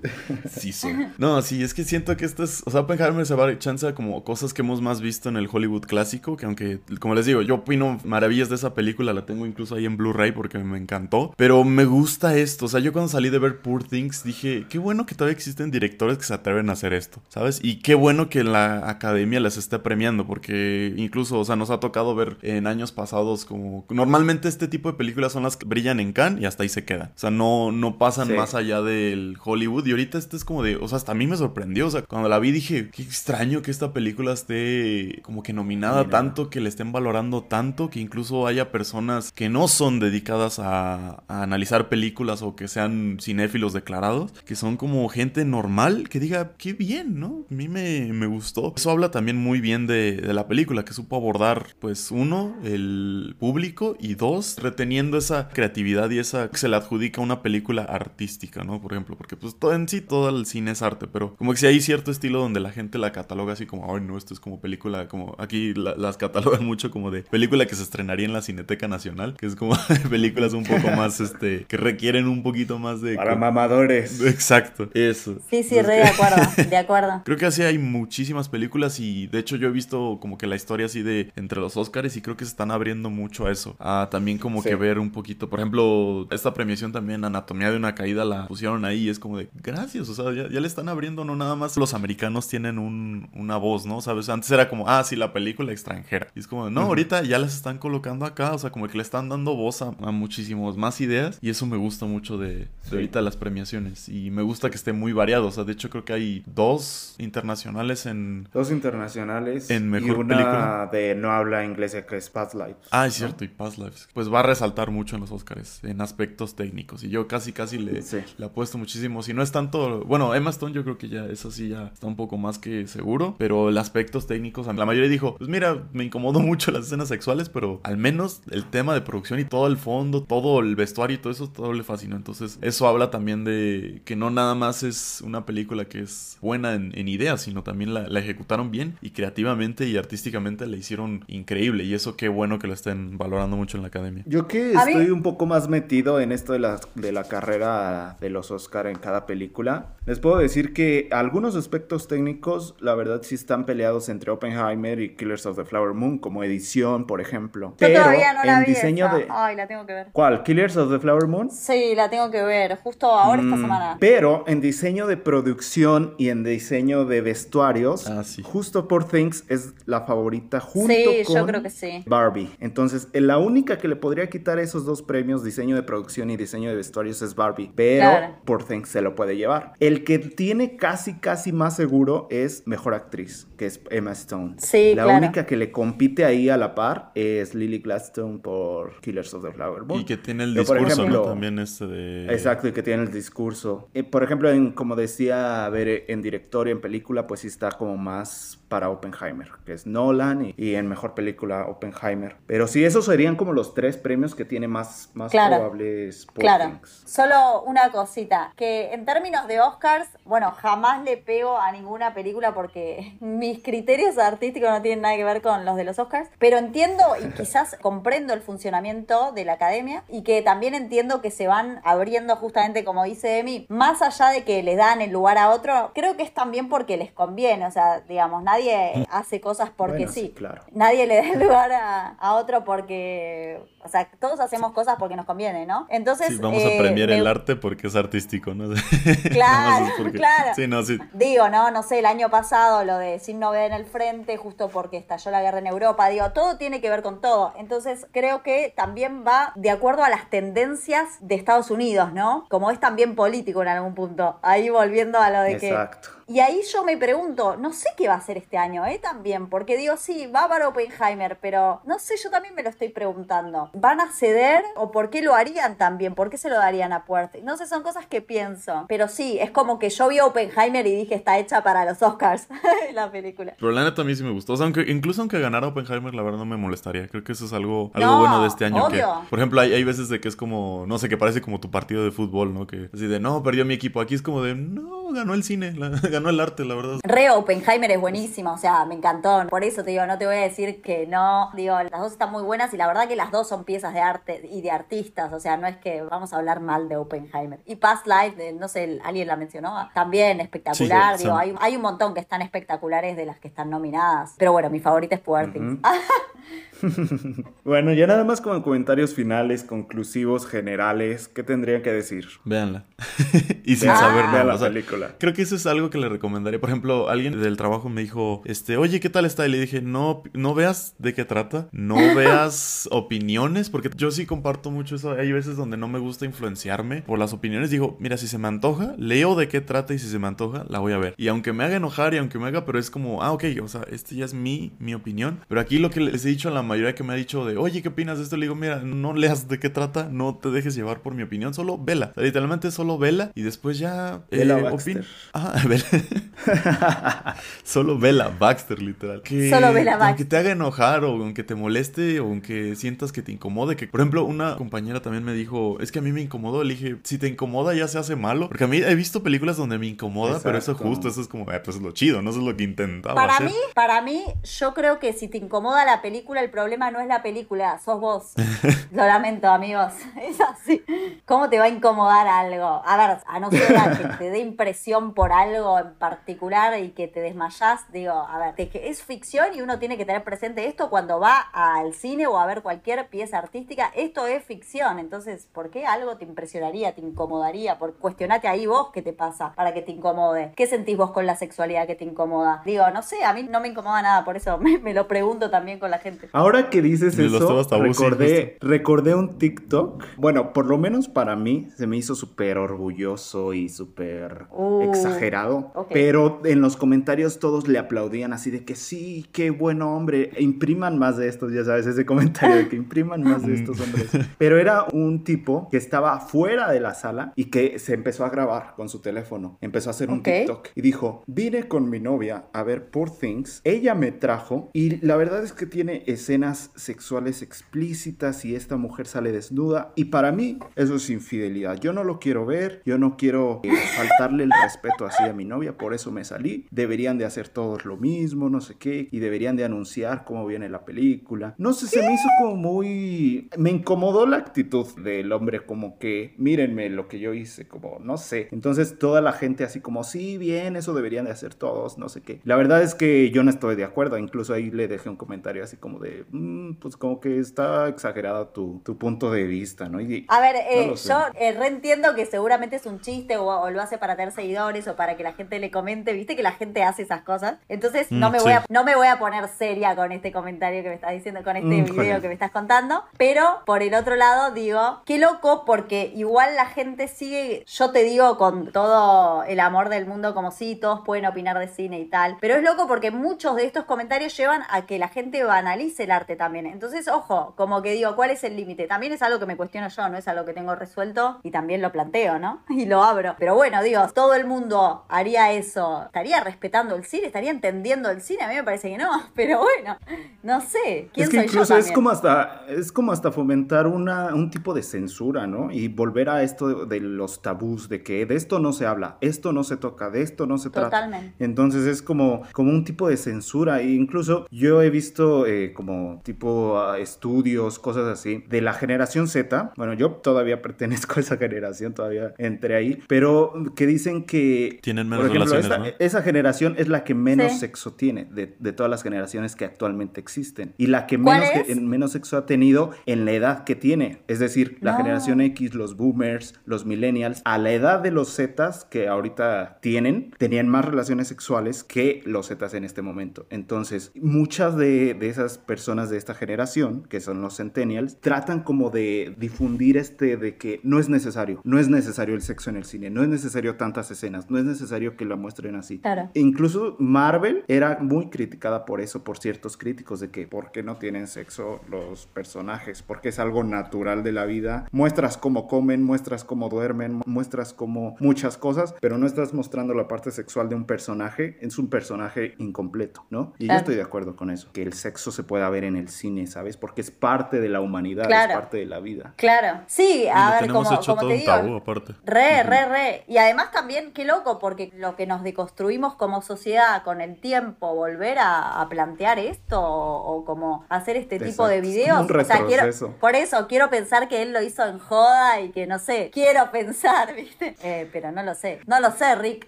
[0.59, 1.07] sí soy.
[1.17, 2.63] No, sí, es que siento que esto es...
[2.65, 5.37] O sea, Oppenheimer se va a chance a como cosas que hemos más visto en
[5.37, 9.25] el Hollywood clásico, que aunque, como les digo, yo opino maravillas de esa película, la
[9.25, 12.65] tengo incluso ahí en Blu-ray porque me encantó, pero me gusta esto.
[12.65, 15.71] O sea, yo cuando salí de ver Poor Things dije, qué bueno que todavía existen
[15.71, 17.59] directores que se atreven a hacer esto, ¿sabes?
[17.63, 21.79] Y qué bueno que la academia les esté premiando, porque incluso, o sea, nos ha
[21.79, 23.85] tocado ver en años pasados como...
[23.89, 26.85] Normalmente este tipo de películas son las que brillan en Cannes y hasta ahí se
[26.85, 27.07] quedan.
[27.09, 28.33] O sea, no, no pasan Sí.
[28.33, 29.85] más allá del Hollywood.
[29.85, 30.75] Y ahorita este es como de...
[30.75, 31.87] O sea, hasta a mí me sorprendió.
[31.87, 35.97] O sea, cuando la vi dije, qué extraño que esta película esté como que nominada
[36.03, 36.03] Nominada.
[36.27, 41.23] Tanto, que le estén valorando tanto, que incluso haya personas que no son dedicadas a,
[41.27, 46.73] analizar películas o que sean cinéfilos declarados, que son como gente normal, que diga, qué
[46.73, 47.45] bien, ¿no?
[47.49, 48.73] A mí me, me gustó.
[48.75, 53.95] Eso habla también muy bien de, la película, que supo abordar, pues, uno, el público,
[53.99, 58.63] y dos, reteniendo esa creatividad y esa que se le adjudica a una película artística,
[58.63, 58.81] ¿no?
[58.81, 61.67] Por ejemplo, porque pues en sí todo el cine es arte, pero como que si
[61.67, 64.59] hay cierto estilo donde la gente la cataloga así como, ay, no, esto es como
[64.59, 68.41] película, como aquí la- las catalogan mucho como de película que se estrenaría en la
[68.41, 69.75] Cineteca Nacional, que es como
[70.09, 73.15] películas un poco más, este, que requieren un poquito más de...
[73.15, 74.21] Para mamadores.
[74.25, 75.37] Exacto, eso.
[75.49, 77.21] Sí, sí, re de acuerdo, de acuerdo.
[77.25, 80.55] Creo que así hay muchísimas películas y de hecho yo he visto como que la
[80.55, 83.75] historia así de entre los Oscars y creo que se están abriendo mucho a eso.
[83.79, 84.69] A también como Sí.
[84.69, 88.85] que ver un poquito, por ejemplo, esta premiación también, Anatomía de una caída, la pusieron
[88.85, 91.55] ahí y es como de gracias, o sea, ya, ya le están abriendo, no nada
[91.55, 94.01] más los americanos tienen un- una voz, ¿no?
[94.01, 94.29] ¿Sabes?
[94.29, 96.06] Antes era como, ah, sí, la película extranjera.
[96.35, 99.03] Y es como, no, ahorita ya las están colocando acá, o sea, como que le
[99.03, 102.67] están dando voz a, a muchísimos más ideas y eso me gusta mucho de, de
[102.87, 102.95] Sí.
[102.95, 106.05] ahorita las premiaciones y me gusta que esté muy variado, o sea, de hecho creo
[106.05, 108.47] que hay dos internacionales en...
[108.53, 110.89] Dos internacionales En y mejor una película.
[110.91, 112.77] de no habla inglesa que es Past Lives.
[112.91, 114.07] Ah, es cierto, y Past Lives.
[114.13, 117.03] Pues va a resaltar mucho en los Oscars, en aspectos técnicos.
[117.03, 118.17] Y yo casi, casi le, Sí.
[118.37, 119.21] le apuesto muchísimo.
[119.23, 120.03] Si no es tanto.
[120.05, 122.87] Bueno, Emma Stone, yo creo que ya, eso sí, ya está un poco más que
[122.87, 123.35] seguro.
[123.37, 127.49] Pero el aspectos técnicos, la mayoría dijo: Pues mira, me incomodó mucho las escenas sexuales,
[127.49, 131.19] pero al menos el tema de producción y todo el fondo, todo el vestuario y
[131.19, 132.15] todo eso, todo le fascinó.
[132.15, 136.73] Entonces, eso habla también de que no nada más es una película que es buena
[136.73, 141.23] en, en ideas, sino también la, la ejecutaron bien y creativamente y artísticamente la hicieron
[141.27, 141.83] increíble.
[141.83, 144.23] Y eso qué bueno que lo estén valorando mucho en la academia.
[144.25, 148.29] Yo que estoy un poco más metido en esto de la, de la carrera de
[148.29, 153.35] los Oscar en cada película, les puedo decir que algunos aspectos técnicos, la verdad, sí
[153.35, 157.69] están peleados entre Oppenheimer y Killers of the Flower Moon, como edición, por ejemplo.
[157.69, 159.15] Yo Pero todavía no la en vi diseño esa.
[159.17, 159.27] de...
[159.29, 160.07] Ay, la tengo que ver.
[160.11, 160.41] ¿Cuál?
[160.43, 161.51] ¿Killers of the Flower Moon?
[161.51, 163.97] Sí, la tengo que ver, justo ahora esta Mm, semana.
[163.99, 168.41] Pero en diseño de producción y en diseño de vestuarios, Ah, sí.
[168.43, 172.03] justo Poor Things es la favorita junto Sí, con yo creo que sí.
[172.07, 172.49] Barbie.
[172.59, 176.37] Entonces, eh, la única que le podría quitar esos dos premios, diseño de producción y
[176.37, 177.71] diseño de vestuarios, es Barbie.
[177.75, 178.35] Pero Claro.
[178.45, 179.73] Poor Things se lo puede llevar.
[179.79, 184.55] El que tiene casi, casi más seguro es Mejor Actriz, que es Emma Stone.
[184.57, 185.17] Sí, la claro.
[185.19, 189.51] única que le compite ahí a la par es Lily Gladstone por Killers of the
[189.51, 190.01] Flower Moon.
[190.01, 191.29] Y que tiene el Yo, por discurso, ejemplo, ¿no?
[191.29, 192.25] También este de...
[192.33, 193.89] Exacto, y que tiene el discurso.
[193.93, 197.47] Eh, por ejemplo, en, como decía, a ver, en director y en película, pues sí
[197.47, 202.35] está como más para Oppenheimer, que es Nolan, y, y en mejor película Oppenheimer.
[202.47, 205.55] Pero sí, esos serían como los tres premios que tiene más, más Claro.
[205.57, 211.71] probables Claro, solo una cosita, que en términos de Oscars, bueno, jamás le pego a
[211.71, 215.99] ninguna película porque mis criterios artísticos no tienen nada que ver con los de los
[215.99, 221.21] Oscars, pero entiendo y quizás comprendo el funcionamiento de la academia y que también entiendo
[221.21, 225.11] que se van abriendo justamente, como dice Emi, más allá de que le dan el
[225.11, 229.39] lugar a otro, creo que es también porque les conviene, o sea, digamos, nadie hace
[229.41, 230.33] cosas porque Bueno, sí.
[230.35, 230.63] claro.
[230.71, 235.15] Nadie le da el lugar a, a otro porque, o sea, todos hacemos cosas porque
[235.15, 235.85] nos conviene, ¿no?
[235.89, 238.73] Entonces, Sí, vamos eh, a premiar me- el arte porque es artístico, ¿no?
[239.31, 240.51] Claro, porque- claro.
[240.55, 240.97] Sí, no, sí.
[241.13, 244.69] Digo, no, no sé, el año pasado lo de sin novedad en el frente, justo
[244.69, 247.53] porque estalló la guerra en Europa, digo, todo tiene que ver con todo.
[247.57, 252.45] Entonces, creo que también va de acuerdo a las tendencias de Estados Unidos, ¿no?
[252.49, 254.39] Como es también político en algún punto.
[254.41, 256.09] Ahí volviendo a lo de que Exacto.
[256.29, 258.99] Y ahí yo me pregunto, no sé qué va a hacer este año, ¿eh?
[259.01, 262.89] También, porque digo, sí, va para Oppenheimer, pero no sé, yo también me lo estoy
[262.89, 263.69] preguntando.
[263.73, 266.15] ¿Van a ceder o por qué lo harían también?
[266.15, 267.37] ¿Por qué se lo darían a Puerta?
[267.43, 268.85] No sé, son cosas que pienso.
[268.89, 272.47] Pero sí, es como que yo vi Oppenheimer y dije, está hecha para los Oscars,
[272.93, 273.55] la película.
[273.57, 274.53] Pero la neta a mí sí me gustó.
[274.53, 277.07] O sea, aunque, incluso aunque ganara Oppenheimer, la verdad no me molestaría.
[277.07, 278.85] Creo que eso es algo, algo bueno de este año.
[278.85, 279.21] Obvio.
[279.29, 281.71] por ejemplo, hay, hay veces de que es como, no sé, que parece como tu
[281.71, 282.67] partido de fútbol, ¿no?
[282.67, 284.01] Que así de, no, perdió mi equipo.
[284.01, 285.73] Aquí es como de, no, ganó el cine,
[286.11, 286.99] ganó el arte, la verdad.
[287.03, 289.45] Re Oppenheimer es buenísimo, o sea, me encantó.
[289.49, 291.51] Por eso te digo, no te voy a decir que no.
[291.55, 294.01] Digo, las dos están muy buenas y la verdad que las dos son piezas de
[294.01, 295.33] arte y de artistas.
[295.33, 297.59] O sea, no es que vamos a hablar mal de Oppenheimer.
[297.65, 301.17] Y Past Life, no sé, alguien la mencionó, también espectacular.
[301.17, 304.33] digo, hay, hay, un montón que están espectaculares de las que están nominadas.
[304.37, 305.37] Pero bueno, mi favorita es Poor
[307.63, 312.27] bueno, ya nada más como comentarios finales, conclusivos, generales, ¿qué tendrían que decir?
[312.45, 312.85] Véanla.
[313.63, 314.43] y sin saber nada.
[314.43, 315.15] la película.
[315.19, 316.59] Creo que eso es algo que le recomendaría.
[316.59, 319.45] Por ejemplo, alguien del trabajo me dijo, este, oye, ¿qué tal está?
[319.45, 324.25] Y le dije, no, no veas de qué trata, no veas opiniones, porque yo sí
[324.25, 325.11] comparto mucho eso.
[325.11, 327.69] Hay veces donde no me gusta influenciarme por las opiniones.
[327.69, 330.65] Digo, mira, si se me antoja, leo de qué trata y si se me antoja,
[330.69, 331.15] la voy a ver.
[331.17, 333.67] Y aunque me haga enojar y aunque me haga, pero es como, ah, ok, o
[333.67, 335.39] sea, este ya es mi, mi opinión.
[335.47, 337.57] Pero aquí lo que les he dicho a la mayoría que me ha dicho de,
[337.57, 338.37] oye, ¿qué opinas de esto?
[338.37, 341.53] Le digo, mira, no leas de qué trata, no te dejes llevar por mi opinión,
[341.53, 342.13] solo vela.
[342.15, 344.21] literalmente solo vela y después ya...
[344.31, 345.05] Eh, vela Baxter.
[345.33, 347.35] Ah, vela.
[347.63, 349.21] solo vela Baxter, literal.
[349.21, 350.07] Que, solo vela Baxter.
[350.07, 353.87] Aunque te haga enojar o aunque te moleste o aunque sientas que te incomode, que
[353.87, 356.97] por ejemplo una compañera también me dijo, es que a mí me incomodó, le dije,
[357.03, 359.87] si te incomoda ya se hace malo, porque a mí he visto películas donde me
[359.87, 362.45] incomoda, pero eso justo, eso es como, eh, pues es lo chido, no eso es
[362.45, 363.15] lo que intentaba.
[363.15, 364.23] Para mí, para mí,
[364.59, 367.99] yo creo que si te incomoda la película, el problema no es la película, sos
[367.99, 368.33] vos.
[368.91, 369.93] Lo lamento, amigos.
[370.27, 370.83] Es así.
[371.25, 372.81] ¿Cómo te va a incomodar algo?
[372.85, 373.67] A ver, a no ser
[373.97, 378.69] que te dé impresión por algo en particular y que te desmayás, digo, a ver,
[378.73, 382.45] es ficción y uno tiene que tener presente esto cuando va al cine o a
[382.45, 383.91] ver cualquier pieza artística.
[383.95, 387.77] Esto es ficción, entonces, ¿por qué algo te impresionaría, te incomodaría?
[387.77, 390.53] Por cuestionate ahí vos qué te pasa para que te incomode.
[390.55, 392.61] ¿Qué sentís vos con la sexualidad que te incomoda?
[392.65, 395.49] Digo, no sé, a mí no me incomoda nada, por eso me, me lo pregunto
[395.49, 396.16] también con la gente.
[396.31, 400.03] Ahora que dices eso, recordé, recordé un TikTok.
[400.17, 405.71] Bueno, por lo menos para mí se me hizo súper orgulloso y súper uh, exagerado.
[405.91, 410.31] Pero en los comentarios todos le aplaudían así de que sí, qué buen hombre.
[410.37, 414.09] Impriman más de estos, ya sabes, ese comentario de que impriman más de estos hombres.
[414.37, 418.29] Pero era un tipo que estaba fuera de la sala y que se empezó a
[418.29, 419.57] grabar con su teléfono.
[419.61, 423.61] Empezó a hacer un TikTok y dijo, vine con mi novia a ver Poor Things.
[423.63, 429.05] Ella me trajo y la verdad es que tiene escenas sexuales explícitas y esta mujer
[429.07, 429.91] sale desnuda.
[429.95, 431.79] Y para mí eso es infidelidad.
[431.79, 435.45] Yo no lo quiero ver, yo no quiero eh, faltarle el respeto así a mi
[435.45, 436.65] novia, por eso me salí.
[436.71, 440.69] Deberían de hacer todos lo mismo, no sé qué, y deberían de anunciar cómo viene
[440.69, 441.55] la película.
[441.57, 443.49] No sé, se me hizo como muy...
[443.57, 448.17] Me incomodó la actitud del hombre, como que mírenme lo que yo hice, como no
[448.17, 448.47] sé.
[448.51, 452.21] Entonces toda la gente así como, sí, bien, eso deberían de hacer todos, no sé
[452.21, 452.41] qué.
[452.43, 455.63] La verdad es que yo no estoy de acuerdo, incluso ahí le dejé un comentario
[455.63, 459.99] así como de, mm, pues como que está exagerado tu, tu punto de vista, ¿no?
[460.27, 464.15] a ver, eh, yo eh, reentiendo que seguramente es un chiste o, lo hace para
[464.15, 467.21] tener seguidores o para que la gente le comente, viste que la gente hace esas
[467.21, 467.57] cosas.
[467.67, 470.83] Entonces no, mm, me voy a, no me voy a poner seria con este comentario
[470.83, 473.93] que me estás diciendo, con este mm, video que me estás contando, pero por el
[473.93, 479.43] otro lado digo, qué loco porque igual la gente sigue, yo te digo con todo
[479.43, 482.63] el amor del mundo como sí, todos pueden opinar de cine y tal, pero es
[482.63, 486.65] loco porque muchos de estos comentarios llevan a que la gente banalice el arte también.
[486.65, 488.87] Entonces, ojo, como que digo, ¿cuál es el límite?
[488.87, 491.81] También es algo que me cuestiono yo, no es algo que tengo resuelto y también
[491.81, 492.63] lo planteo, ¿no?
[492.69, 493.35] Y lo abro.
[493.39, 498.21] Pero bueno, digo, todo el mundo haría eso, estaría respetando el cine, estaría entendiendo el
[498.21, 499.97] cine, a mí me parece que no, pero bueno,
[500.43, 503.87] no sé, ¿quién es que soy incluso yo es como hasta es como hasta fomentar
[503.87, 505.71] una, un tipo de censura, ¿no?
[505.71, 509.53] Y volver a esto de, los tabús de que de esto no se habla, esto
[509.53, 510.89] no se toca, de esto no se trata.
[510.89, 511.43] Totalmente.
[511.43, 516.21] Entonces es como como un tipo de censura e incluso yo he visto eh, como
[516.23, 519.73] tipo ah, estudios, cosas así, de la generación Z.
[519.77, 524.79] Bueno, yo todavía pertenezco a esa generación, todavía entré ahí, pero que dicen que...
[524.81, 528.73] Tienen menos por ejemplo, relaciones, esa, generación es la que menos sexo tiene de, de,
[528.73, 530.73] todas las generaciones que actualmente existen.
[530.77, 531.47] Y la que menos,
[531.81, 534.19] menos sexo ha tenido en la edad que tiene.
[534.27, 538.85] Es decir, la generación X, los boomers, los millennials, a la edad de los Zetas
[538.85, 543.47] que ahorita tienen, tenían más relaciones sexuales que los Zetas en este momento.
[543.49, 548.63] Entonces, muchas de, de esas personas personas de esta generación, que son los centennials, tratan
[548.63, 552.75] como de difundir este de que no es necesario, no es necesario el sexo en
[552.75, 555.99] el cine, no es necesario tantas escenas, no es necesario que la muestren así.
[555.99, 556.29] Claro.
[556.33, 560.83] E incluso Marvel era muy criticada por eso, por ciertos críticos, de que por qué
[560.83, 564.87] no tienen sexo los personajes, porque es algo natural de la vida.
[564.91, 570.09] Muestras cómo comen, muestras cómo duermen, muestras como muchas cosas, pero no estás mostrando la
[570.09, 573.53] parte sexual de un personaje, es un personaje incompleto, ¿no?
[573.57, 573.79] Y yo Claro.
[573.79, 576.77] estoy de acuerdo con eso, que el sexo se pueda ver en el cine, ¿sabes?
[576.77, 578.51] Porque es parte de la humanidad, Claro.
[578.53, 579.33] es parte de la vida.
[579.37, 579.81] Claro.
[579.87, 581.51] Sí, Y a lo ver, tenemos como, hecho como todo te un digo.
[581.53, 582.13] tabú aparte.
[582.25, 583.23] Re, re, re.
[583.27, 587.95] Y además también, qué loco, porque lo que nos deconstruimos como sociedad con el tiempo,
[587.95, 592.17] volver a, a plantear esto o, o como hacer este tipo de videos.
[592.27, 593.15] como un o sea, quiero, retroceso.
[593.19, 596.69] por eso quiero pensar que él lo hizo en joda y que no sé, quiero
[596.71, 597.75] pensar, ¿viste?
[597.83, 598.79] Eh, pero no lo sé.
[598.87, 599.67] No lo sé, Rick.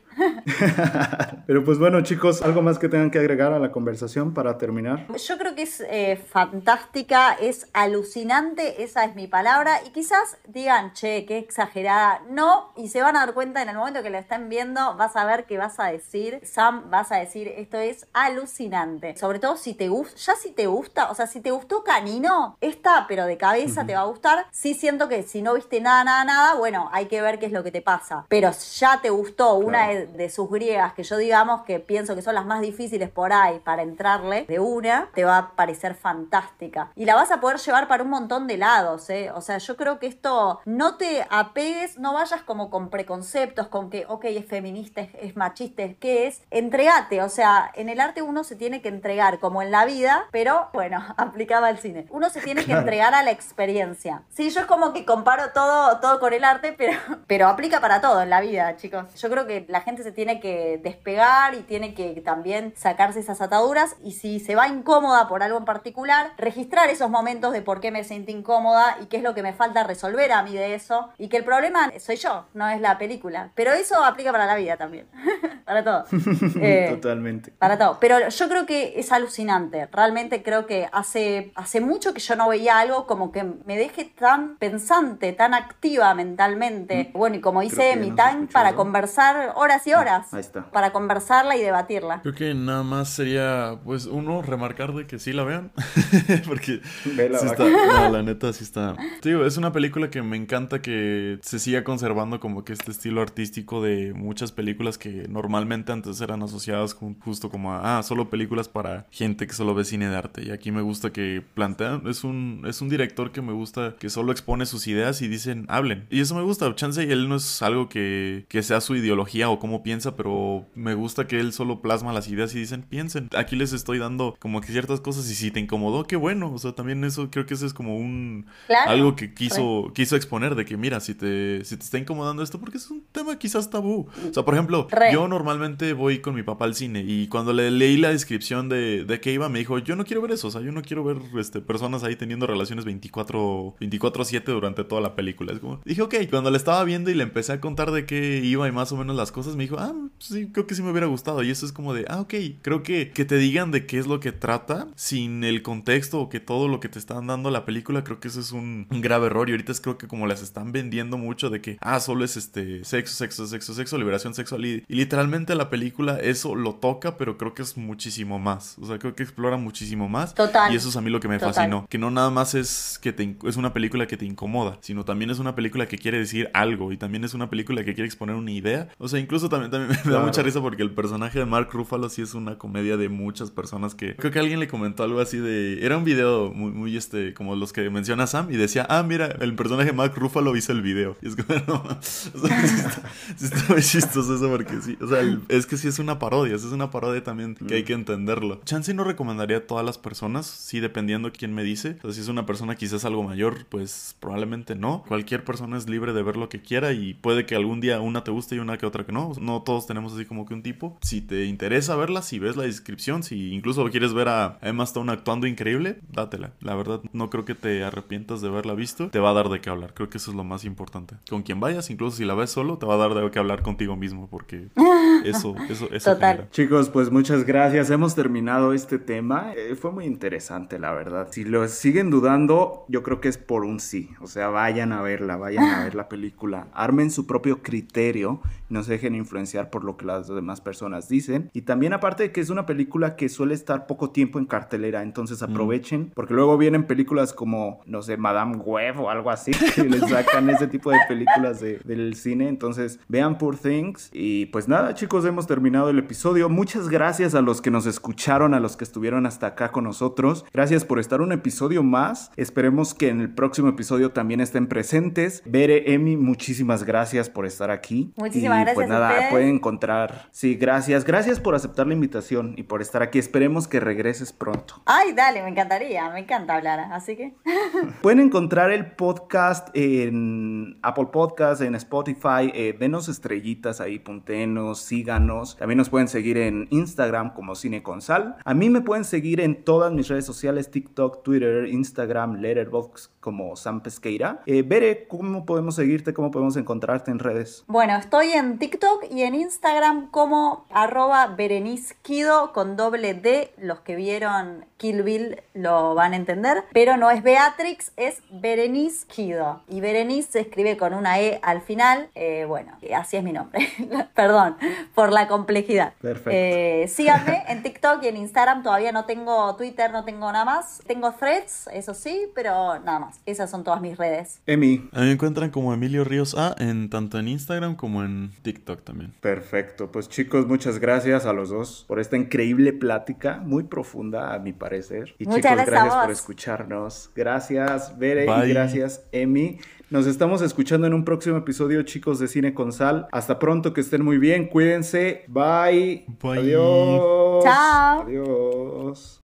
[1.48, 5.08] Pero pues bueno, chicos, ¿algo más que tengan que agregar a la conversación para terminar?
[5.16, 9.82] Yo creo que es eh, fantástica, es alucinante, esa es mi palabra.
[9.86, 12.22] Y quizás digan, che, qué exagerada.
[12.30, 15.16] No, y se van a dar cuenta en el momento que la estén viendo, vas
[15.16, 19.16] a ver que vas a decir, Sam, vas a decir, esto es alucinante.
[19.18, 22.58] Sobre todo si te gusta, ya si te gusta, o sea, si te gustó Canino,
[22.62, 24.46] esta, pero de cabeza te va a gustar.
[24.52, 27.52] Sí siento que si no viste nada, nada, nada, bueno, hay que ver qué es
[27.52, 28.26] lo que te pasa.
[28.30, 29.94] Pero ya te gustó una Claro.
[30.00, 33.34] de, de sus griegas, que yo digamos que pienso que son las más difíciles por
[33.34, 36.92] ahí para entrarle de una, te va a parecer fantástica.
[36.96, 39.32] Y la vas a poder llevar para un montón de lados, ¿eh?
[39.34, 43.90] O sea, yo creo que esto no te apegues, no vayas como con preconceptos, con
[43.90, 46.42] que, ok, es feminista, es, es machista, es que es.
[46.52, 50.26] Entregate, o sea, en el arte uno se tiene que entregar, como en la vida,
[50.32, 52.06] pero bueno, aplicaba al cine.
[52.10, 52.82] Uno se tiene que Claro.
[52.82, 54.22] entregar a la experiencia.
[54.30, 56.94] Sí, yo es como que comparo todo, todo con el arte, pero,
[57.28, 59.14] pero aplica para todo en la vida, chicos.
[59.16, 63.42] Yo creo que la gente se tiene que despegar y tiene que también sacarse esas
[63.42, 67.80] ataduras y si se va incómoda por algo en particular, registrar esos momentos de por
[67.80, 70.76] qué me siento incómoda y qué es lo que me falta resolver a mí de
[70.76, 73.52] eso y que el problema soy yo, no es la película.
[73.56, 75.08] Pero eso aplica para la vida también,
[75.66, 76.06] para todo.
[76.62, 77.52] Eh, Totalmente.
[77.52, 77.98] para todo.
[78.00, 79.88] Pero yo creo que es alucinante.
[79.92, 84.06] Realmente creo que hace, hace mucho que yo no veía algo como que me deje
[84.06, 87.12] tan pensante, tan activa mentalmente.
[87.14, 90.34] Bueno, y como dice mi no escuchó, para conversar horas y horas.
[90.34, 90.70] ahí está.
[90.72, 92.22] Para conversarla y debatirla.
[92.22, 95.72] Creo que nada más sería, pues, uno, remarcar de que sí la vean.
[96.48, 98.96] Porque Vela, sí está, no, la neta sí está.
[99.22, 103.22] Digo, es una película que me encanta que se siga conservando como que este estilo
[103.22, 108.30] artístico de muchas películas que normalmente antes eran asociadas con, justo como a, ah, solo
[108.30, 110.44] películas para gente que solo ve cine de arte.
[110.44, 114.10] Y aquí me gusta que plantean, es un, es un director que me gusta que
[114.10, 116.08] solo expone sus ideas y dicen, hablen.
[116.10, 116.74] Y eso me gusta.
[116.76, 120.66] Chance y él no es algo que, que sea su ideología o cómo piensa, pero
[120.74, 123.30] me gusta que él solo plasma las ideas y dicen, piensen.
[123.38, 126.52] Aquí les estoy dando como que ciertas cosas y si te incomodó, qué bueno.
[126.52, 128.90] O sea, también eso creo que eso es como un Claro.
[128.90, 132.60] algo que quiso, quiso exponer de que mira, si te, si te está incomodando esto,
[132.60, 134.08] porque es un tema quizás tabú.
[134.30, 135.14] O sea, por ejemplo, Re.
[135.14, 139.06] yo normalmente voy con mi papá al cine y cuando le leí la descripción de,
[139.06, 141.04] de qué iba, me dijo, yo no quiero ver eso, o sea, yo no quiero
[141.04, 145.54] ver este, personas ahí teniendo relaciones 24 24/7 durante toda la película.
[145.54, 148.42] Es como, dije, ok, cuando le estaba viendo y le empecé a contar de qué
[148.44, 150.90] iba y más o menos las cosas, me dijo, ah, sí, creo que sí me
[150.90, 151.44] hubiera gustado.
[151.44, 154.08] Y eso es como de, ah, ok, creo que que te digan de qué es
[154.08, 157.66] lo que trata sin el contexto o que todo lo que te están dando la
[157.66, 159.50] película, creo que eso es un, un grave error.
[159.50, 162.38] Y ahorita es creo que como las están vendiendo mucho de que, ah, solo es
[162.38, 164.66] este sexo, sexo, sexo, sexo, liberación sexual.
[164.66, 168.78] Y, y literalmente la película eso lo toca, pero creo que es muchísimo más.
[168.80, 170.34] O sea, creo que explora muchísimo más.
[170.34, 170.72] Total.
[170.72, 171.54] Y eso es a mí lo que me Total.
[171.54, 171.86] fascinó.
[171.90, 175.30] Que no nada más es que te, es una película que te incomoda, sino también
[175.30, 176.94] es una película que quiere decir algo.
[176.94, 178.88] Y también es una película que quiere exponer una idea.
[178.98, 182.10] O sea, incluso también, también me da mucha risa porque el personaje de Mark Ruffalo
[182.10, 184.16] sí es una comedia de muchas personas que...
[184.16, 185.86] Creo que alguien le comentó algo así de...
[185.86, 189.28] Era un video muy, muy este, como los que menciona Sam y decía, ah, mira,
[189.42, 191.18] el personaje de Mark Ruffalo hizo el video.
[191.22, 193.02] Y es como, no, o sea, sí está,
[193.38, 196.20] sí está muy chistoso eso porque sí, o sea, el- es que sí es una
[196.20, 198.62] parodia, es una parodia también que hay que entenderlo.
[198.66, 201.98] Chance no recomendaría a todas las personas, sí, dependiendo quién me dice.
[202.00, 205.04] O sea, si es una persona quizás algo mayor, pues probablemente no.
[205.08, 208.24] Cualquier persona es libre de ver lo que quiera y puede que algún día una
[208.24, 209.32] te guste y una que otra que no.
[209.40, 210.98] No todos tenemos así como que un tipo.
[211.02, 215.12] Si te interesa verla, si ves la descripción, si incluso quieres ver a Emma Stone
[215.12, 216.52] actuando increíble, dátela.
[216.62, 219.10] La verdad, no creo que te arrepientas de haberla visto.
[219.10, 219.94] Te va a dar de qué hablar.
[219.94, 221.16] Creo que eso es lo más importante.
[221.30, 223.62] Con quien vayas, incluso si la ves solo, te va a dar de qué hablar
[223.62, 224.68] contigo mismo porque
[225.26, 226.36] eso, eso, eso Total.
[226.36, 226.52] genera.
[226.52, 227.90] Chicos, pues muchas gracias.
[227.90, 229.54] Hemos terminado este tema.
[229.56, 231.30] Eh, fue muy interesante, la verdad.
[231.32, 234.10] Si lo siguen dudando, yo creo que es por un sí.
[234.22, 236.68] O sea, vayan a verla, vayan a ver la película.
[236.74, 238.42] Armen su propio criterio.
[238.70, 241.52] No se dejen influenciar por lo que las demás personas dicen.
[241.54, 245.04] Y también aparte de que es una película que suele estar poco tiempo en cartelera,
[245.04, 249.84] entonces aprovechen, porque luego vienen películas como, no sé, Madame Web o algo así, que
[249.84, 252.50] les sacan ese tipo de películas del cine.
[252.50, 254.10] Entonces vean Poor Things.
[254.12, 256.50] Y pues nada, chicos, hemos terminado el episodio.
[256.50, 260.46] Muchas gracias a los que nos escucharon, a los que estuvieron hasta acá con nosotros.
[260.52, 262.32] Gracias por estar un episodio más.
[262.36, 265.44] Esperemos que en el próximo episodio también estén presentes.
[265.46, 268.12] Bere, Emi, muchísimas gracias por estar aquí.
[268.16, 268.76] Muchísimas gracias.
[268.76, 270.30] Pues nada, pueden encontrar.
[270.32, 271.06] Sí, gracias.
[271.06, 273.20] Gracias por aceptar la invitación y por estar aquí.
[273.20, 274.82] Esperemos que regreses pronto.
[274.86, 276.10] Ay, dale, me encantaría.
[276.10, 276.80] Me encanta hablar.
[276.92, 277.34] Así que.
[278.02, 282.52] pueden encontrar el podcast en Apple Podcast, en Spotify.
[282.54, 285.58] Eh, denos estrellitas ahí, puntenos, síganos.
[285.58, 288.38] También nos pueden seguir en Instagram como Cine con Sal.
[288.44, 293.56] A mí me pueden seguir en todas mis redes sociales: TikTok, Twitter, Instagram, Letterboxd como
[293.56, 294.40] Sam Pesqueira.
[294.48, 296.16] Eh, Bere, ¿cómo podemos seguirte?
[296.16, 297.64] ¿Cómo podemos encontrarte en redes?
[297.68, 303.54] Bueno, estoy en TikTok y en Instagram como arroba Berenizquido con doble D.
[303.60, 306.64] Los que vieron Kill Bill lo van a entender.
[306.74, 309.62] Pero no es Beatrix, es Berenizquido.
[309.68, 312.10] Y Berenice se escribe con una E al final.
[312.16, 313.70] Eh, bueno, así es mi nombre.
[314.16, 314.58] Perdón
[314.96, 315.94] por la complejidad.
[316.02, 316.32] Perfecto.
[316.34, 318.64] Eh, síganme en TikTok y en Instagram.
[318.64, 320.82] Todavía no tengo Twitter, no tengo nada más.
[320.88, 323.19] Tengo threads, eso sí, pero nada más.
[323.26, 324.42] Esas son todas mis redes.
[324.46, 324.90] Emi.
[324.92, 328.84] A mí me encuentran como Emilio Ríos A en tanto en Instagram como en TikTok
[328.84, 329.14] también.
[329.22, 329.92] Perfecto.
[329.92, 334.54] Pues chicos, muchas gracias a los dos por esta increíble plática, muy profunda a mi
[334.54, 335.16] parecer.
[335.20, 337.12] Y Muchas chicos, gracias por escucharnos.
[337.16, 338.48] Gracias, Bere, Bye.
[338.48, 339.60] y gracias, Emi.
[339.90, 343.08] Nos estamos escuchando en un próximo episodio, chicos de Cine con Sal.
[343.12, 345.24] Hasta pronto, que estén muy bien, cuídense.
[345.28, 346.06] Bye.
[346.22, 346.40] Bye.
[346.40, 347.44] Adiós.
[347.44, 348.02] Chao.
[348.04, 349.16] Adiós.